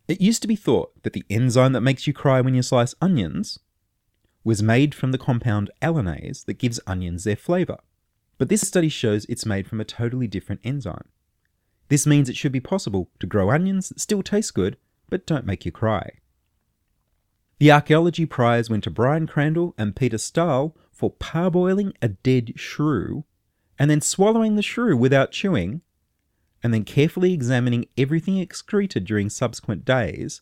It 0.07 0.19
used 0.21 0.41
to 0.41 0.47
be 0.47 0.55
thought 0.55 1.01
that 1.03 1.13
the 1.13 1.25
enzyme 1.29 1.71
that 1.73 1.81
makes 1.81 2.05
you 2.05 2.13
cry 2.13 2.41
when 2.41 2.55
you 2.55 2.61
slice 2.61 2.93
onions 3.01 3.59
was 4.43 4.61
made 4.61 4.93
from 4.93 5.11
the 5.11 5.17
compound 5.17 5.71
alliinase 5.81 6.43
that 6.45 6.55
gives 6.55 6.79
onions 6.85 7.23
their 7.23 7.37
flavour. 7.37 7.77
But 8.37 8.49
this 8.49 8.67
study 8.67 8.89
shows 8.89 9.25
it's 9.25 9.45
made 9.45 9.67
from 9.67 9.79
a 9.79 9.85
totally 9.85 10.27
different 10.27 10.61
enzyme, 10.63 11.07
This 11.87 12.05
means 12.05 12.27
it 12.27 12.35
should 12.35 12.51
be 12.51 12.59
possible 12.59 13.09
to 13.19 13.27
grow 13.27 13.51
onions 13.51 13.89
that 13.89 14.01
still 14.01 14.23
taste 14.23 14.53
good 14.53 14.77
but 15.09 15.25
don't 15.25 15.45
make 15.45 15.65
you 15.65 15.71
cry. 15.71 16.11
The 17.59 17.71
Archaeology 17.71 18.25
Prize 18.25 18.69
went 18.69 18.83
to 18.83 18.89
Brian 18.89 19.27
Crandall 19.27 19.73
and 19.77 19.95
Peter 19.95 20.17
Stahl 20.17 20.75
for 20.93 21.11
parboiling 21.11 21.93
a 22.01 22.09
dead 22.09 22.53
shrew 22.55 23.25
and 23.77 23.89
then 23.89 23.99
swallowing 23.99 24.55
the 24.55 24.61
shrew 24.61 24.95
without 24.95 25.31
chewing 25.31 25.81
and 26.61 26.73
then 26.73 26.85
carefully 26.85 27.33
examining 27.33 27.85
everything 27.97 28.37
excreted 28.37 29.03
during 29.03 29.29
subsequent 29.29 29.83
days, 29.83 30.41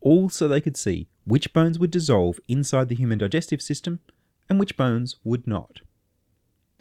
all 0.00 0.30
so 0.30 0.48
they 0.48 0.60
could 0.60 0.76
see 0.76 1.08
which 1.24 1.52
bones 1.52 1.78
would 1.78 1.90
dissolve 1.90 2.40
inside 2.48 2.88
the 2.88 2.94
human 2.94 3.18
digestive 3.18 3.60
system 3.60 4.00
and 4.48 4.58
which 4.58 4.76
bones 4.78 5.16
would 5.24 5.46
not. 5.46 5.80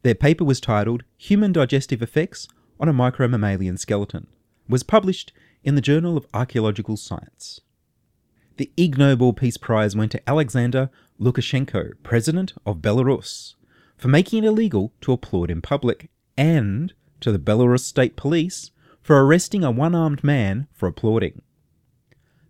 Their 0.03 0.15
paper 0.15 0.45
was 0.45 0.61
titled 0.61 1.03
Human 1.17 1.51
Digestive 1.51 2.01
Effects 2.01 2.47
on 2.79 2.87
a 2.87 2.93
Micromammalian 2.93 3.77
Skeleton, 3.77 4.27
was 4.69 4.83
published 4.83 5.33
in 5.63 5.75
the 5.75 5.81
Journal 5.81 6.15
of 6.15 6.27
Archaeological 6.33 6.95
Science. 6.95 7.59
The 8.55 8.71
Ig 8.77 8.97
Nobel 8.97 9.33
Peace 9.33 9.57
Prize 9.57 9.95
went 9.95 10.11
to 10.13 10.29
Alexander 10.29 10.89
Lukashenko, 11.19 11.93
President 12.03 12.53
of 12.65 12.77
Belarus, 12.77 13.55
for 13.97 14.07
making 14.07 14.43
it 14.43 14.47
illegal 14.47 14.93
to 15.01 15.11
applaud 15.11 15.49
in 15.49 15.61
public, 15.61 16.09
and 16.37 16.93
to 17.19 17.31
the 17.31 17.39
Belarus 17.39 17.81
State 17.81 18.15
Police 18.15 18.71
for 19.01 19.23
arresting 19.23 19.63
a 19.63 19.71
one 19.71 19.95
armed 19.95 20.23
man 20.23 20.67
for 20.73 20.87
applauding. 20.87 21.41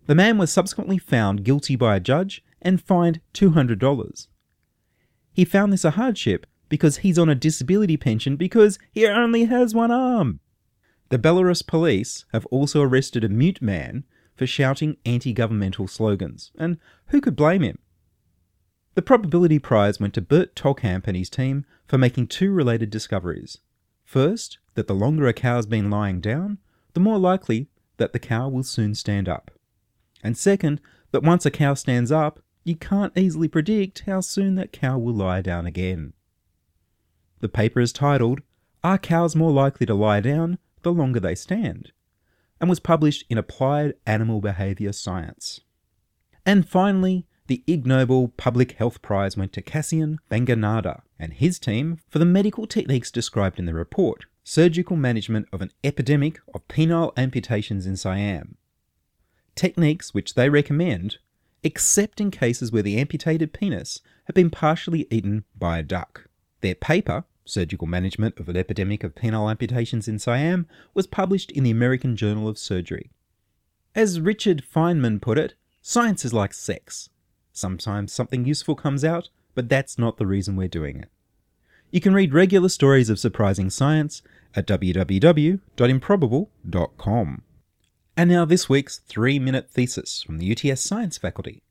The 0.06 0.14
man 0.14 0.38
was 0.38 0.52
subsequently 0.52 0.98
found 0.98 1.44
guilty 1.44 1.76
by 1.76 1.96
a 1.96 2.00
judge 2.00 2.42
and 2.60 2.82
fined 2.82 3.20
$200. 3.34 4.26
He 5.32 5.44
found 5.44 5.72
this 5.72 5.84
a 5.84 5.92
hardship 5.92 6.46
because 6.68 6.98
he's 6.98 7.18
on 7.18 7.28
a 7.28 7.34
disability 7.34 7.96
pension 7.96 8.36
because 8.36 8.78
he 8.90 9.06
only 9.06 9.44
has 9.44 9.74
one 9.74 9.90
arm. 9.90 10.40
The 11.10 11.18
Belarus 11.18 11.66
police 11.66 12.26
have 12.32 12.44
also 12.46 12.82
arrested 12.82 13.24
a 13.24 13.28
mute 13.28 13.62
man 13.62 14.04
for 14.36 14.46
shouting 14.46 14.96
anti 15.06 15.32
governmental 15.32 15.88
slogans, 15.88 16.52
and 16.58 16.78
who 17.06 17.20
could 17.20 17.36
blame 17.36 17.62
him? 17.62 17.78
The 18.98 19.02
Probability 19.02 19.60
Prize 19.60 20.00
went 20.00 20.12
to 20.14 20.20
Bert 20.20 20.56
Tolkamp 20.56 21.06
and 21.06 21.16
his 21.16 21.30
team 21.30 21.64
for 21.86 21.96
making 21.96 22.26
two 22.26 22.50
related 22.50 22.90
discoveries. 22.90 23.58
First, 24.04 24.58
that 24.74 24.88
the 24.88 24.92
longer 24.92 25.28
a 25.28 25.32
cow's 25.32 25.66
been 25.66 25.88
lying 25.88 26.20
down, 26.20 26.58
the 26.94 27.00
more 27.00 27.20
likely 27.20 27.68
that 27.98 28.12
the 28.12 28.18
cow 28.18 28.48
will 28.48 28.64
soon 28.64 28.96
stand 28.96 29.28
up. 29.28 29.52
And 30.24 30.36
second, 30.36 30.80
that 31.12 31.22
once 31.22 31.46
a 31.46 31.50
cow 31.52 31.74
stands 31.74 32.10
up, 32.10 32.40
you 32.64 32.74
can't 32.74 33.16
easily 33.16 33.46
predict 33.46 34.00
how 34.00 34.20
soon 34.20 34.56
that 34.56 34.72
cow 34.72 34.98
will 34.98 35.14
lie 35.14 35.42
down 35.42 35.64
again. 35.64 36.12
The 37.38 37.48
paper 37.48 37.78
is 37.78 37.92
titled, 37.92 38.40
Are 38.82 38.98
Cows 38.98 39.36
More 39.36 39.52
Likely 39.52 39.86
to 39.86 39.94
Lie 39.94 40.22
Down 40.22 40.58
the 40.82 40.92
Longer 40.92 41.20
They 41.20 41.36
Stand? 41.36 41.92
and 42.60 42.68
was 42.68 42.80
published 42.80 43.24
in 43.30 43.38
Applied 43.38 43.94
Animal 44.06 44.40
Behaviour 44.40 44.92
Science. 44.92 45.60
And 46.44 46.68
finally, 46.68 47.28
the 47.48 47.64
Ig 47.66 47.86
Nobel 47.86 48.28
Public 48.36 48.72
Health 48.72 49.00
Prize 49.00 49.36
went 49.36 49.54
to 49.54 49.62
Kasian 49.62 50.18
Bhanganada 50.30 51.00
and 51.18 51.32
his 51.32 51.58
team 51.58 51.98
for 52.08 52.18
the 52.18 52.26
medical 52.26 52.66
techniques 52.66 53.10
described 53.10 53.58
in 53.58 53.64
the 53.64 53.74
report 53.74 54.26
surgical 54.44 54.96
management 54.96 55.46
of 55.52 55.60
an 55.60 55.70
epidemic 55.82 56.40
of 56.54 56.66
penile 56.68 57.12
amputations 57.18 57.86
in 57.86 57.96
Siam. 57.96 58.56
Techniques 59.54 60.14
which 60.14 60.34
they 60.34 60.48
recommend, 60.48 61.18
except 61.62 62.20
in 62.20 62.30
cases 62.30 62.70
where 62.70 62.82
the 62.82 62.98
amputated 62.98 63.52
penis 63.52 64.00
had 64.24 64.34
been 64.34 64.48
partially 64.48 65.06
eaten 65.10 65.44
by 65.58 65.78
a 65.78 65.82
duck. 65.82 66.28
Their 66.60 66.74
paper, 66.74 67.24
Surgical 67.44 67.86
Management 67.86 68.38
of 68.38 68.48
an 68.48 68.56
Epidemic 68.56 69.04
of 69.04 69.14
Penile 69.14 69.50
Amputations 69.50 70.08
in 70.08 70.18
Siam, 70.18 70.66
was 70.94 71.06
published 71.06 71.50
in 71.50 71.64
the 71.64 71.70
American 71.70 72.16
Journal 72.16 72.48
of 72.48 72.58
Surgery. 72.58 73.10
As 73.94 74.20
Richard 74.20 74.62
Feynman 74.62 75.20
put 75.20 75.38
it, 75.38 75.54
science 75.82 76.24
is 76.24 76.32
like 76.32 76.54
sex. 76.54 77.10
Sometimes 77.58 78.12
something 78.12 78.44
useful 78.44 78.76
comes 78.76 79.04
out, 79.04 79.30
but 79.56 79.68
that's 79.68 79.98
not 79.98 80.16
the 80.16 80.28
reason 80.28 80.54
we're 80.54 80.68
doing 80.68 81.00
it. 81.00 81.08
You 81.90 82.00
can 82.00 82.14
read 82.14 82.32
regular 82.32 82.68
stories 82.68 83.10
of 83.10 83.18
surprising 83.18 83.68
science 83.68 84.22
at 84.54 84.68
www.improbable.com. 84.68 87.42
And 88.16 88.30
now 88.30 88.44
this 88.44 88.68
week's 88.68 88.98
three 88.98 89.40
minute 89.40 89.70
thesis 89.70 90.22
from 90.22 90.38
the 90.38 90.52
UTS 90.52 90.82
Science 90.82 91.18
faculty. 91.18 91.64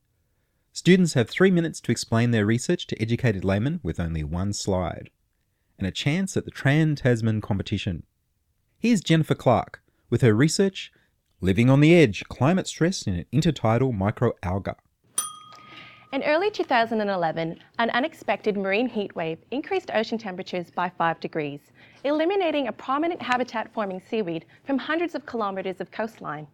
Students 0.74 1.14
have 1.14 1.30
three 1.30 1.52
minutes 1.52 1.80
to 1.82 1.92
explain 1.94 2.32
their 2.32 2.46
research 2.46 2.86
to 2.88 3.02
educated 3.02 3.46
laymen 3.46 3.80
with 3.82 3.98
only 4.00 4.26
one 4.26 4.52
slide, 4.52 5.10
and 5.78 5.88
a 5.88 5.92
chance 5.92 6.36
at 6.36 6.44
the 6.44 6.52
Trans 6.52 7.00
Tasman 7.00 7.40
competition. 7.40 8.04
Here's 8.78 9.00
Jennifer 9.00 9.36
Clark 9.36 9.82
with 10.10 10.20
her 10.22 10.34
research 10.34 10.92
Living 11.40 11.70
on 11.70 11.80
the 11.80 11.96
Edge 11.96 12.26
Climate 12.26 12.68
Stress 12.68 13.04
in 13.04 13.14
an 13.14 13.26
Intertidal 13.32 13.98
Microalga. 13.98 14.76
In 16.14 16.24
early 16.24 16.50
2011, 16.50 17.60
an 17.80 17.90
unexpected 17.90 18.56
marine 18.56 18.88
heat 18.88 19.14
wave 19.14 19.40
increased 19.52 19.92
ocean 19.94 20.18
temperatures 20.18 20.72
by 20.72 20.90
5 20.90 21.20
degrees, 21.20 21.60
eliminating 22.06 22.70
a 22.70 22.72
prominent 22.72 23.22
habitat 23.22 23.74
forming 23.74 24.00
seaweed 24.00 24.46
from 24.64 24.78
hundreds 24.78 25.16
of 25.16 25.26
kilometres 25.26 25.82
of 25.82 25.92
coastline. 25.92 26.48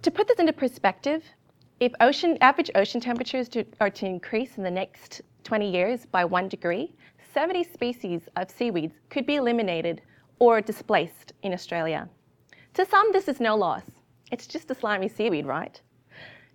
To 0.00 0.10
put 0.10 0.26
this 0.26 0.38
into 0.38 0.54
perspective, 0.54 1.22
if 1.80 1.92
ocean, 2.00 2.38
average 2.40 2.70
ocean 2.74 2.98
temperatures 2.98 3.46
to, 3.50 3.66
are 3.78 3.90
to 3.90 4.06
increase 4.06 4.56
in 4.56 4.62
the 4.62 4.70
next 4.70 5.20
20 5.44 5.70
years 5.70 6.06
by 6.06 6.24
1 6.24 6.48
degree, 6.48 6.94
70 7.34 7.62
species 7.64 8.22
of 8.36 8.50
seaweeds 8.50 8.94
could 9.10 9.26
be 9.26 9.36
eliminated 9.36 10.00
or 10.38 10.62
displaced 10.62 11.34
in 11.42 11.52
Australia. 11.52 12.08
To 12.72 12.86
some, 12.86 13.12
this 13.12 13.28
is 13.28 13.38
no 13.38 13.54
loss. 13.54 13.84
It's 14.30 14.46
just 14.46 14.70
a 14.70 14.74
slimy 14.74 15.08
seaweed, 15.08 15.44
right? 15.44 15.78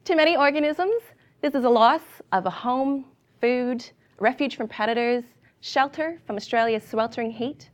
To 0.05 0.15
many 0.15 0.35
organisms, 0.35 1.03
this 1.47 1.55
is 1.55 1.63
a 1.63 1.69
loss 1.69 2.01
of 2.33 2.45
a 2.45 2.49
home, 2.49 3.05
food, 3.39 3.89
refuge 4.19 4.57
from 4.57 4.67
predators, 4.67 5.23
shelter 5.61 6.19
from 6.27 6.35
Australia's 6.35 6.83
sweltering 6.85 7.31
heat, 7.31 7.69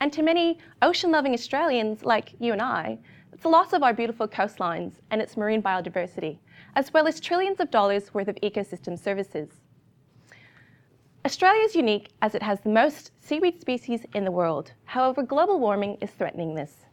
and 0.00 0.10
to 0.10 0.22
many 0.22 0.56
ocean 0.80 1.10
loving 1.10 1.34
Australians 1.34 2.06
like 2.06 2.32
you 2.38 2.54
and 2.54 2.62
I, 2.62 2.98
it's 3.34 3.44
a 3.44 3.48
loss 3.50 3.74
of 3.74 3.82
our 3.82 3.92
beautiful 3.92 4.26
coastlines 4.26 4.94
and 5.10 5.20
its 5.20 5.36
marine 5.36 5.62
biodiversity, 5.62 6.38
as 6.74 6.90
well 6.94 7.06
as 7.06 7.20
trillions 7.20 7.60
of 7.60 7.70
dollars 7.70 8.14
worth 8.14 8.28
of 8.28 8.36
ecosystem 8.36 8.98
services. 8.98 9.50
Australia 11.26 11.64
is 11.64 11.76
unique 11.76 12.08
as 12.22 12.34
it 12.34 12.42
has 12.42 12.62
the 12.62 12.70
most 12.70 13.10
seaweed 13.20 13.60
species 13.60 14.06
in 14.14 14.24
the 14.24 14.32
world. 14.32 14.72
However, 14.86 15.22
global 15.22 15.60
warming 15.60 15.98
is 16.00 16.12
threatening 16.12 16.54
this. 16.54 16.86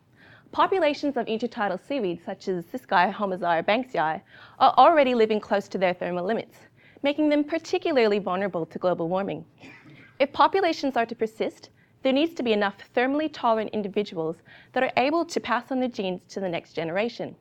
Populations 0.51 1.17
of 1.17 1.25
intertidal 1.25 1.79
seaweed, 1.79 2.21
such 2.25 2.47
as 2.47 2.65
this 2.67 2.85
guy, 2.85 3.11
Hormosira 3.11 3.63
banksii, 3.63 4.21
are 4.59 4.73
already 4.77 5.13
living 5.13 5.39
close 5.39 5.67
to 5.67 5.77
their 5.77 5.93
thermal 5.93 6.25
limits, 6.25 6.57
making 7.03 7.29
them 7.29 7.43
particularly 7.43 8.19
vulnerable 8.19 8.65
to 8.65 8.79
global 8.79 9.09
warming. 9.09 9.43
If 10.19 10.31
populations 10.31 10.95
are 10.95 11.05
to 11.05 11.15
persist, 11.15 11.69
there 12.03 12.13
needs 12.13 12.33
to 12.35 12.43
be 12.43 12.53
enough 12.53 12.75
thermally 12.95 13.29
tolerant 13.31 13.71
individuals 13.71 14.37
that 14.73 14.83
are 14.83 14.93
able 14.95 15.25
to 15.25 15.39
pass 15.39 15.71
on 15.71 15.79
their 15.79 15.89
genes 15.89 16.21
to 16.29 16.39
the 16.39 16.47
next 16.47 16.73
generation. 16.73 17.35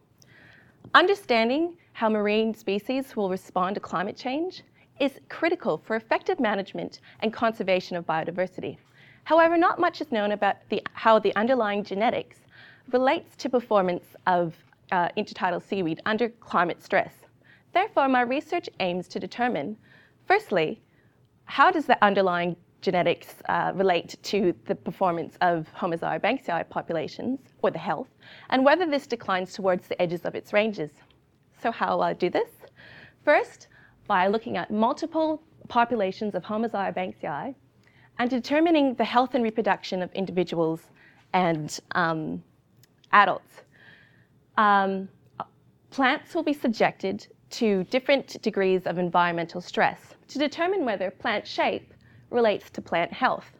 Understanding 0.94 1.76
how 1.92 2.08
marine 2.08 2.54
species 2.54 3.14
will 3.14 3.30
respond 3.30 3.74
to 3.74 3.80
climate 3.80 4.16
change 4.16 4.62
is 4.98 5.20
critical 5.28 5.78
for 5.78 5.96
effective 5.96 6.40
management 6.40 7.00
and 7.20 7.32
conservation 7.32 7.96
of 7.96 8.06
biodiversity. 8.06 8.78
However, 9.24 9.56
not 9.56 9.78
much 9.78 10.00
is 10.00 10.10
known 10.10 10.32
about 10.32 10.56
the, 10.68 10.82
how 10.92 11.18
the 11.18 11.34
underlying 11.36 11.84
genetics 11.84 12.38
relates 12.92 13.36
to 13.36 13.48
performance 13.48 14.04
of 14.26 14.54
uh, 14.92 15.08
intertidal 15.16 15.62
seaweed 15.62 16.00
under 16.06 16.28
climate 16.28 16.82
stress. 16.82 17.14
Therefore, 17.72 18.08
my 18.08 18.22
research 18.22 18.68
aims 18.80 19.08
to 19.08 19.18
determine, 19.18 19.76
firstly, 20.26 20.80
how 21.46 21.70
does 21.70 21.86
the 21.86 22.02
underlying 22.04 22.56
genetics 22.84 23.36
uh, 23.48 23.72
relate 23.74 24.14
to 24.22 24.54
the 24.66 24.74
performance 24.74 25.38
of 25.40 25.66
Hormosira 25.74 26.20
banksii 26.20 26.68
populations, 26.68 27.40
or 27.62 27.70
the 27.70 27.78
health, 27.78 28.08
and 28.50 28.62
whether 28.64 28.86
this 28.86 29.06
declines 29.06 29.54
towards 29.54 29.88
the 29.88 30.00
edges 30.00 30.26
of 30.26 30.34
its 30.34 30.52
ranges. 30.52 30.90
So 31.62 31.72
how 31.72 31.96
will 31.96 32.02
I 32.02 32.12
do 32.12 32.28
this? 32.28 32.50
First, 33.24 33.68
by 34.06 34.28
looking 34.28 34.58
at 34.58 34.70
multiple 34.70 35.42
populations 35.68 36.34
of 36.34 36.42
Hormosira 36.42 36.94
banksii 36.94 37.54
and 38.18 38.30
determining 38.30 38.94
the 38.94 39.04
health 39.04 39.34
and 39.34 39.42
reproduction 39.42 40.02
of 40.02 40.12
individuals 40.12 40.82
and 41.32 41.80
um, 41.92 42.42
adults. 43.14 43.62
Um, 44.59 45.09
plants 45.90 46.35
will 46.35 46.42
be 46.42 46.53
subjected 46.53 47.27
to 47.50 47.85
different 47.85 48.42
degrees 48.42 48.83
of 48.85 48.98
environmental 48.98 49.61
stress 49.61 50.00
to 50.29 50.38
determine 50.38 50.85
whether 50.85 51.11
plant 51.11 51.46
shape 51.46 51.94
relates 52.31 52.68
to 52.70 52.83
plant 52.83 53.12
health. 53.12 53.53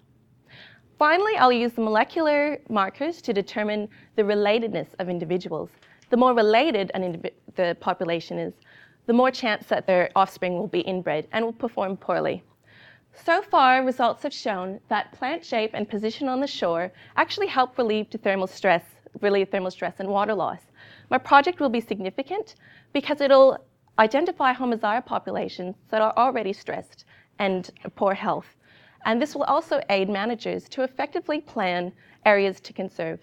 Finally, 0.99 1.37
I'll 1.37 1.53
use 1.53 1.73
the 1.73 1.81
molecular 1.81 2.59
markers 2.69 3.23
to 3.23 3.33
determine 3.33 3.89
the 4.17 4.23
relatedness 4.23 4.89
of 4.99 5.09
individuals. 5.09 5.71
The 6.11 6.17
more 6.17 6.35
related 6.35 6.91
indiv- 6.95 7.33
the 7.55 7.77
population 7.81 8.39
is, 8.39 8.55
the 9.07 9.13
more 9.13 9.31
chance 9.31 9.67
that 9.67 9.87
their 9.87 10.11
offspring 10.17 10.55
will 10.55 10.69
be 10.69 10.81
inbred 10.81 11.29
and 11.33 11.45
will 11.45 11.53
perform 11.53 11.97
poorly. 11.97 12.43
So 13.13 13.43
far, 13.43 13.85
results 13.85 14.23
have 14.25 14.35
shown 14.35 14.81
that 14.89 15.13
plant 15.13 15.45
shape 15.45 15.71
and 15.75 15.89
position 15.89 16.29
on 16.29 16.41
the 16.41 16.47
shore 16.47 16.93
actually 17.17 17.47
help 17.47 17.79
relieve 17.79 18.11
the 18.11 18.19
thermal 18.19 18.47
stress 18.47 18.85
relieve 19.21 19.49
thermal 19.51 19.71
stress 19.71 19.95
and 19.99 20.09
water 20.09 20.35
loss. 20.35 20.61
My 21.11 21.19
project 21.19 21.61
will 21.61 21.69
be 21.69 21.81
significant 21.81 22.55
because 22.93 23.21
it'll 23.21 23.59
identify 23.99 24.53
hormosira 24.53 25.05
populations 25.05 25.77
that 25.91 26.03
are 26.03 26.13
already 26.17 26.53
stressed 26.53 27.05
and 27.39 27.71
poor 27.95 28.15
health. 28.15 28.57
And 29.05 29.21
this 29.21 29.35
will 29.35 29.45
also 29.45 29.81
aid 29.91 30.09
managers 30.09 30.69
to 30.71 30.83
effectively 30.83 31.41
plan 31.41 31.93
areas 32.25 32.61
to 32.61 32.73
conserve. 32.73 33.21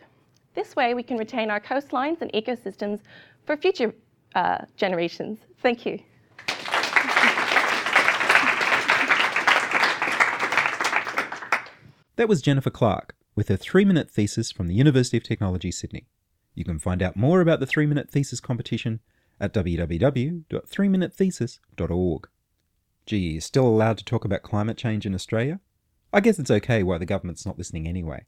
This 0.53 0.75
way, 0.75 0.93
we 0.93 1.03
can 1.03 1.17
retain 1.17 1.49
our 1.49 1.59
coastlines 1.59 2.21
and 2.21 2.31
ecosystems 2.33 2.99
for 3.45 3.57
future 3.57 3.93
uh, 4.35 4.59
generations. 4.75 5.39
Thank 5.61 5.85
you. 5.85 5.99
That 12.17 12.27
was 12.27 12.41
Jennifer 12.41 12.69
Clark 12.69 13.15
with 13.35 13.47
her 13.47 13.57
three 13.57 13.85
minute 13.85 14.09
thesis 14.09 14.51
from 14.51 14.67
the 14.67 14.75
University 14.75 15.17
of 15.17 15.23
Technology, 15.23 15.71
Sydney. 15.71 16.07
You 16.53 16.65
can 16.65 16.79
find 16.79 17.01
out 17.01 17.15
more 17.15 17.39
about 17.41 17.59
the 17.59 17.65
three 17.65 17.85
minute 17.85 18.09
thesis 18.09 18.39
competition 18.39 18.99
at 19.39 19.53
www.3minutethesis.org. 19.53 22.27
Gee, 23.05 23.17
you're 23.17 23.41
still 23.41 23.67
allowed 23.67 23.97
to 23.97 24.05
talk 24.05 24.25
about 24.25 24.43
climate 24.43 24.77
change 24.77 25.05
in 25.05 25.15
Australia? 25.15 25.59
I 26.13 26.19
guess 26.19 26.39
it's 26.39 26.51
okay 26.51 26.83
why 26.83 26.97
the 26.97 27.05
government's 27.05 27.45
not 27.45 27.57
listening 27.57 27.87
anyway. 27.87 28.25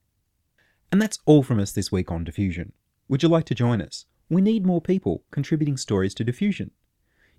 And 0.92 1.02
that's 1.02 1.20
all 1.26 1.44
from 1.44 1.60
us 1.60 1.72
this 1.72 1.92
week 1.92 2.12
on 2.12 2.24
Diffusion. 2.24 2.72
Would 3.08 3.24
you 3.24 3.30
like 3.30 3.46
to 3.46 3.56
join 3.56 3.82
us? 3.82 4.06
We 4.30 4.42
need 4.42 4.66
more 4.66 4.82
people 4.82 5.24
contributing 5.32 5.78
stories 5.78 6.14
to 6.16 6.24
Diffusion. 6.24 6.72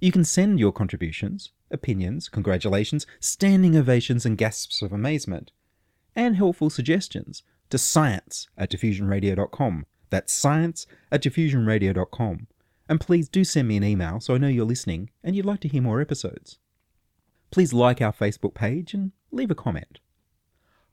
You 0.00 0.12
can 0.12 0.24
send 0.24 0.61
your 0.61 0.72
contributions, 0.72 1.53
opinions, 1.70 2.29
congratulations, 2.29 3.07
standing 3.20 3.77
ovations, 3.77 4.27
and 4.27 4.37
gasps 4.37 4.83
of 4.83 4.92
amazement, 4.92 5.50
and 6.14 6.37
helpful 6.37 6.68
suggestions 6.68 7.42
to 7.70 7.79
science 7.79 8.48
at 8.57 8.70
diffusionradio.com. 8.70 9.87
That's 10.11 10.33
science 10.33 10.87
at 11.11 11.22
diffusionradio.com. 11.22 12.46
And 12.88 13.00
please 13.00 13.29
do 13.29 13.44
send 13.44 13.68
me 13.68 13.77
an 13.77 13.85
email 13.85 14.20
so 14.20 14.35
I 14.35 14.38
know 14.38 14.48
you're 14.48 14.64
listening 14.64 15.11
and 15.22 15.35
you'd 15.35 15.46
like 15.46 15.61
to 15.61 15.68
hear 15.68 15.83
more 15.83 16.00
episodes. 16.00 16.59
Please 17.50 17.72
like 17.72 18.03
our 18.03 18.12
Facebook 18.12 18.55
page 18.55 18.94
and 18.94 19.12
leave 19.31 19.50
a 19.50 19.55
comment. 19.55 20.00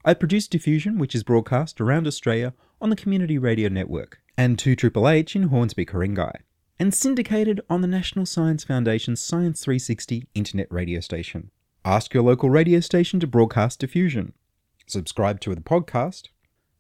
I 0.04 0.14
produce 0.14 0.48
Diffusion, 0.48 0.98
which 0.98 1.14
is 1.14 1.24
broadcast 1.24 1.80
around 1.80 2.08
Australia 2.08 2.54
on 2.80 2.90
the 2.90 2.96
Community 2.96 3.38
Radio 3.38 3.70
Network 3.70 4.20
and 4.38 4.58
2HHH 4.58 5.36
in 5.36 5.44
Hornsby, 5.44 5.86
Ku-ring-gai, 5.86 6.40
and 6.80 6.94
syndicated 6.94 7.62
on 7.70 7.82
the 7.82 7.88
National 7.88 8.26
Science 8.26 8.64
Foundation's 8.64 9.22
Science 9.22 9.64
360 9.64 10.28
internet 10.34 10.68
radio 10.72 11.00
station. 11.00 11.52
Ask 11.86 12.14
your 12.14 12.24
local 12.24 12.50
radio 12.50 12.80
station 12.80 13.20
to 13.20 13.28
broadcast 13.28 13.80
Diffusion. 13.80 14.34
Subscribe 14.88 15.40
to 15.42 15.54
the 15.54 15.62
podcast. 15.62 16.30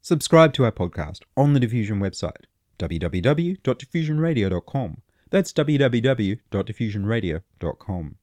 Subscribe 0.04 0.52
to 0.54 0.66
our 0.66 0.72
podcast 0.72 1.20
on 1.38 1.54
the 1.54 1.60
Diffusion 1.60 2.00
website, 2.00 2.46
www.diffusionradio.com. 2.80 5.02
That's 5.30 5.54
www.diffusionradio.com. 5.54 8.16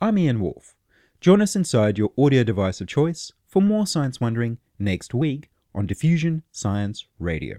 I'm 0.00 0.18
Ian 0.18 0.40
Woolf. 0.40 0.74
Join 1.20 1.42
us 1.42 1.54
inside 1.54 1.98
your 1.98 2.12
audio 2.16 2.44
device 2.44 2.80
of 2.80 2.88
choice 2.88 3.30
for 3.46 3.60
more 3.60 3.86
science 3.86 4.22
wondering 4.22 4.56
next 4.78 5.12
week 5.12 5.50
on 5.74 5.86
Diffusion 5.86 6.44
Science 6.50 7.04
Radio. 7.18 7.56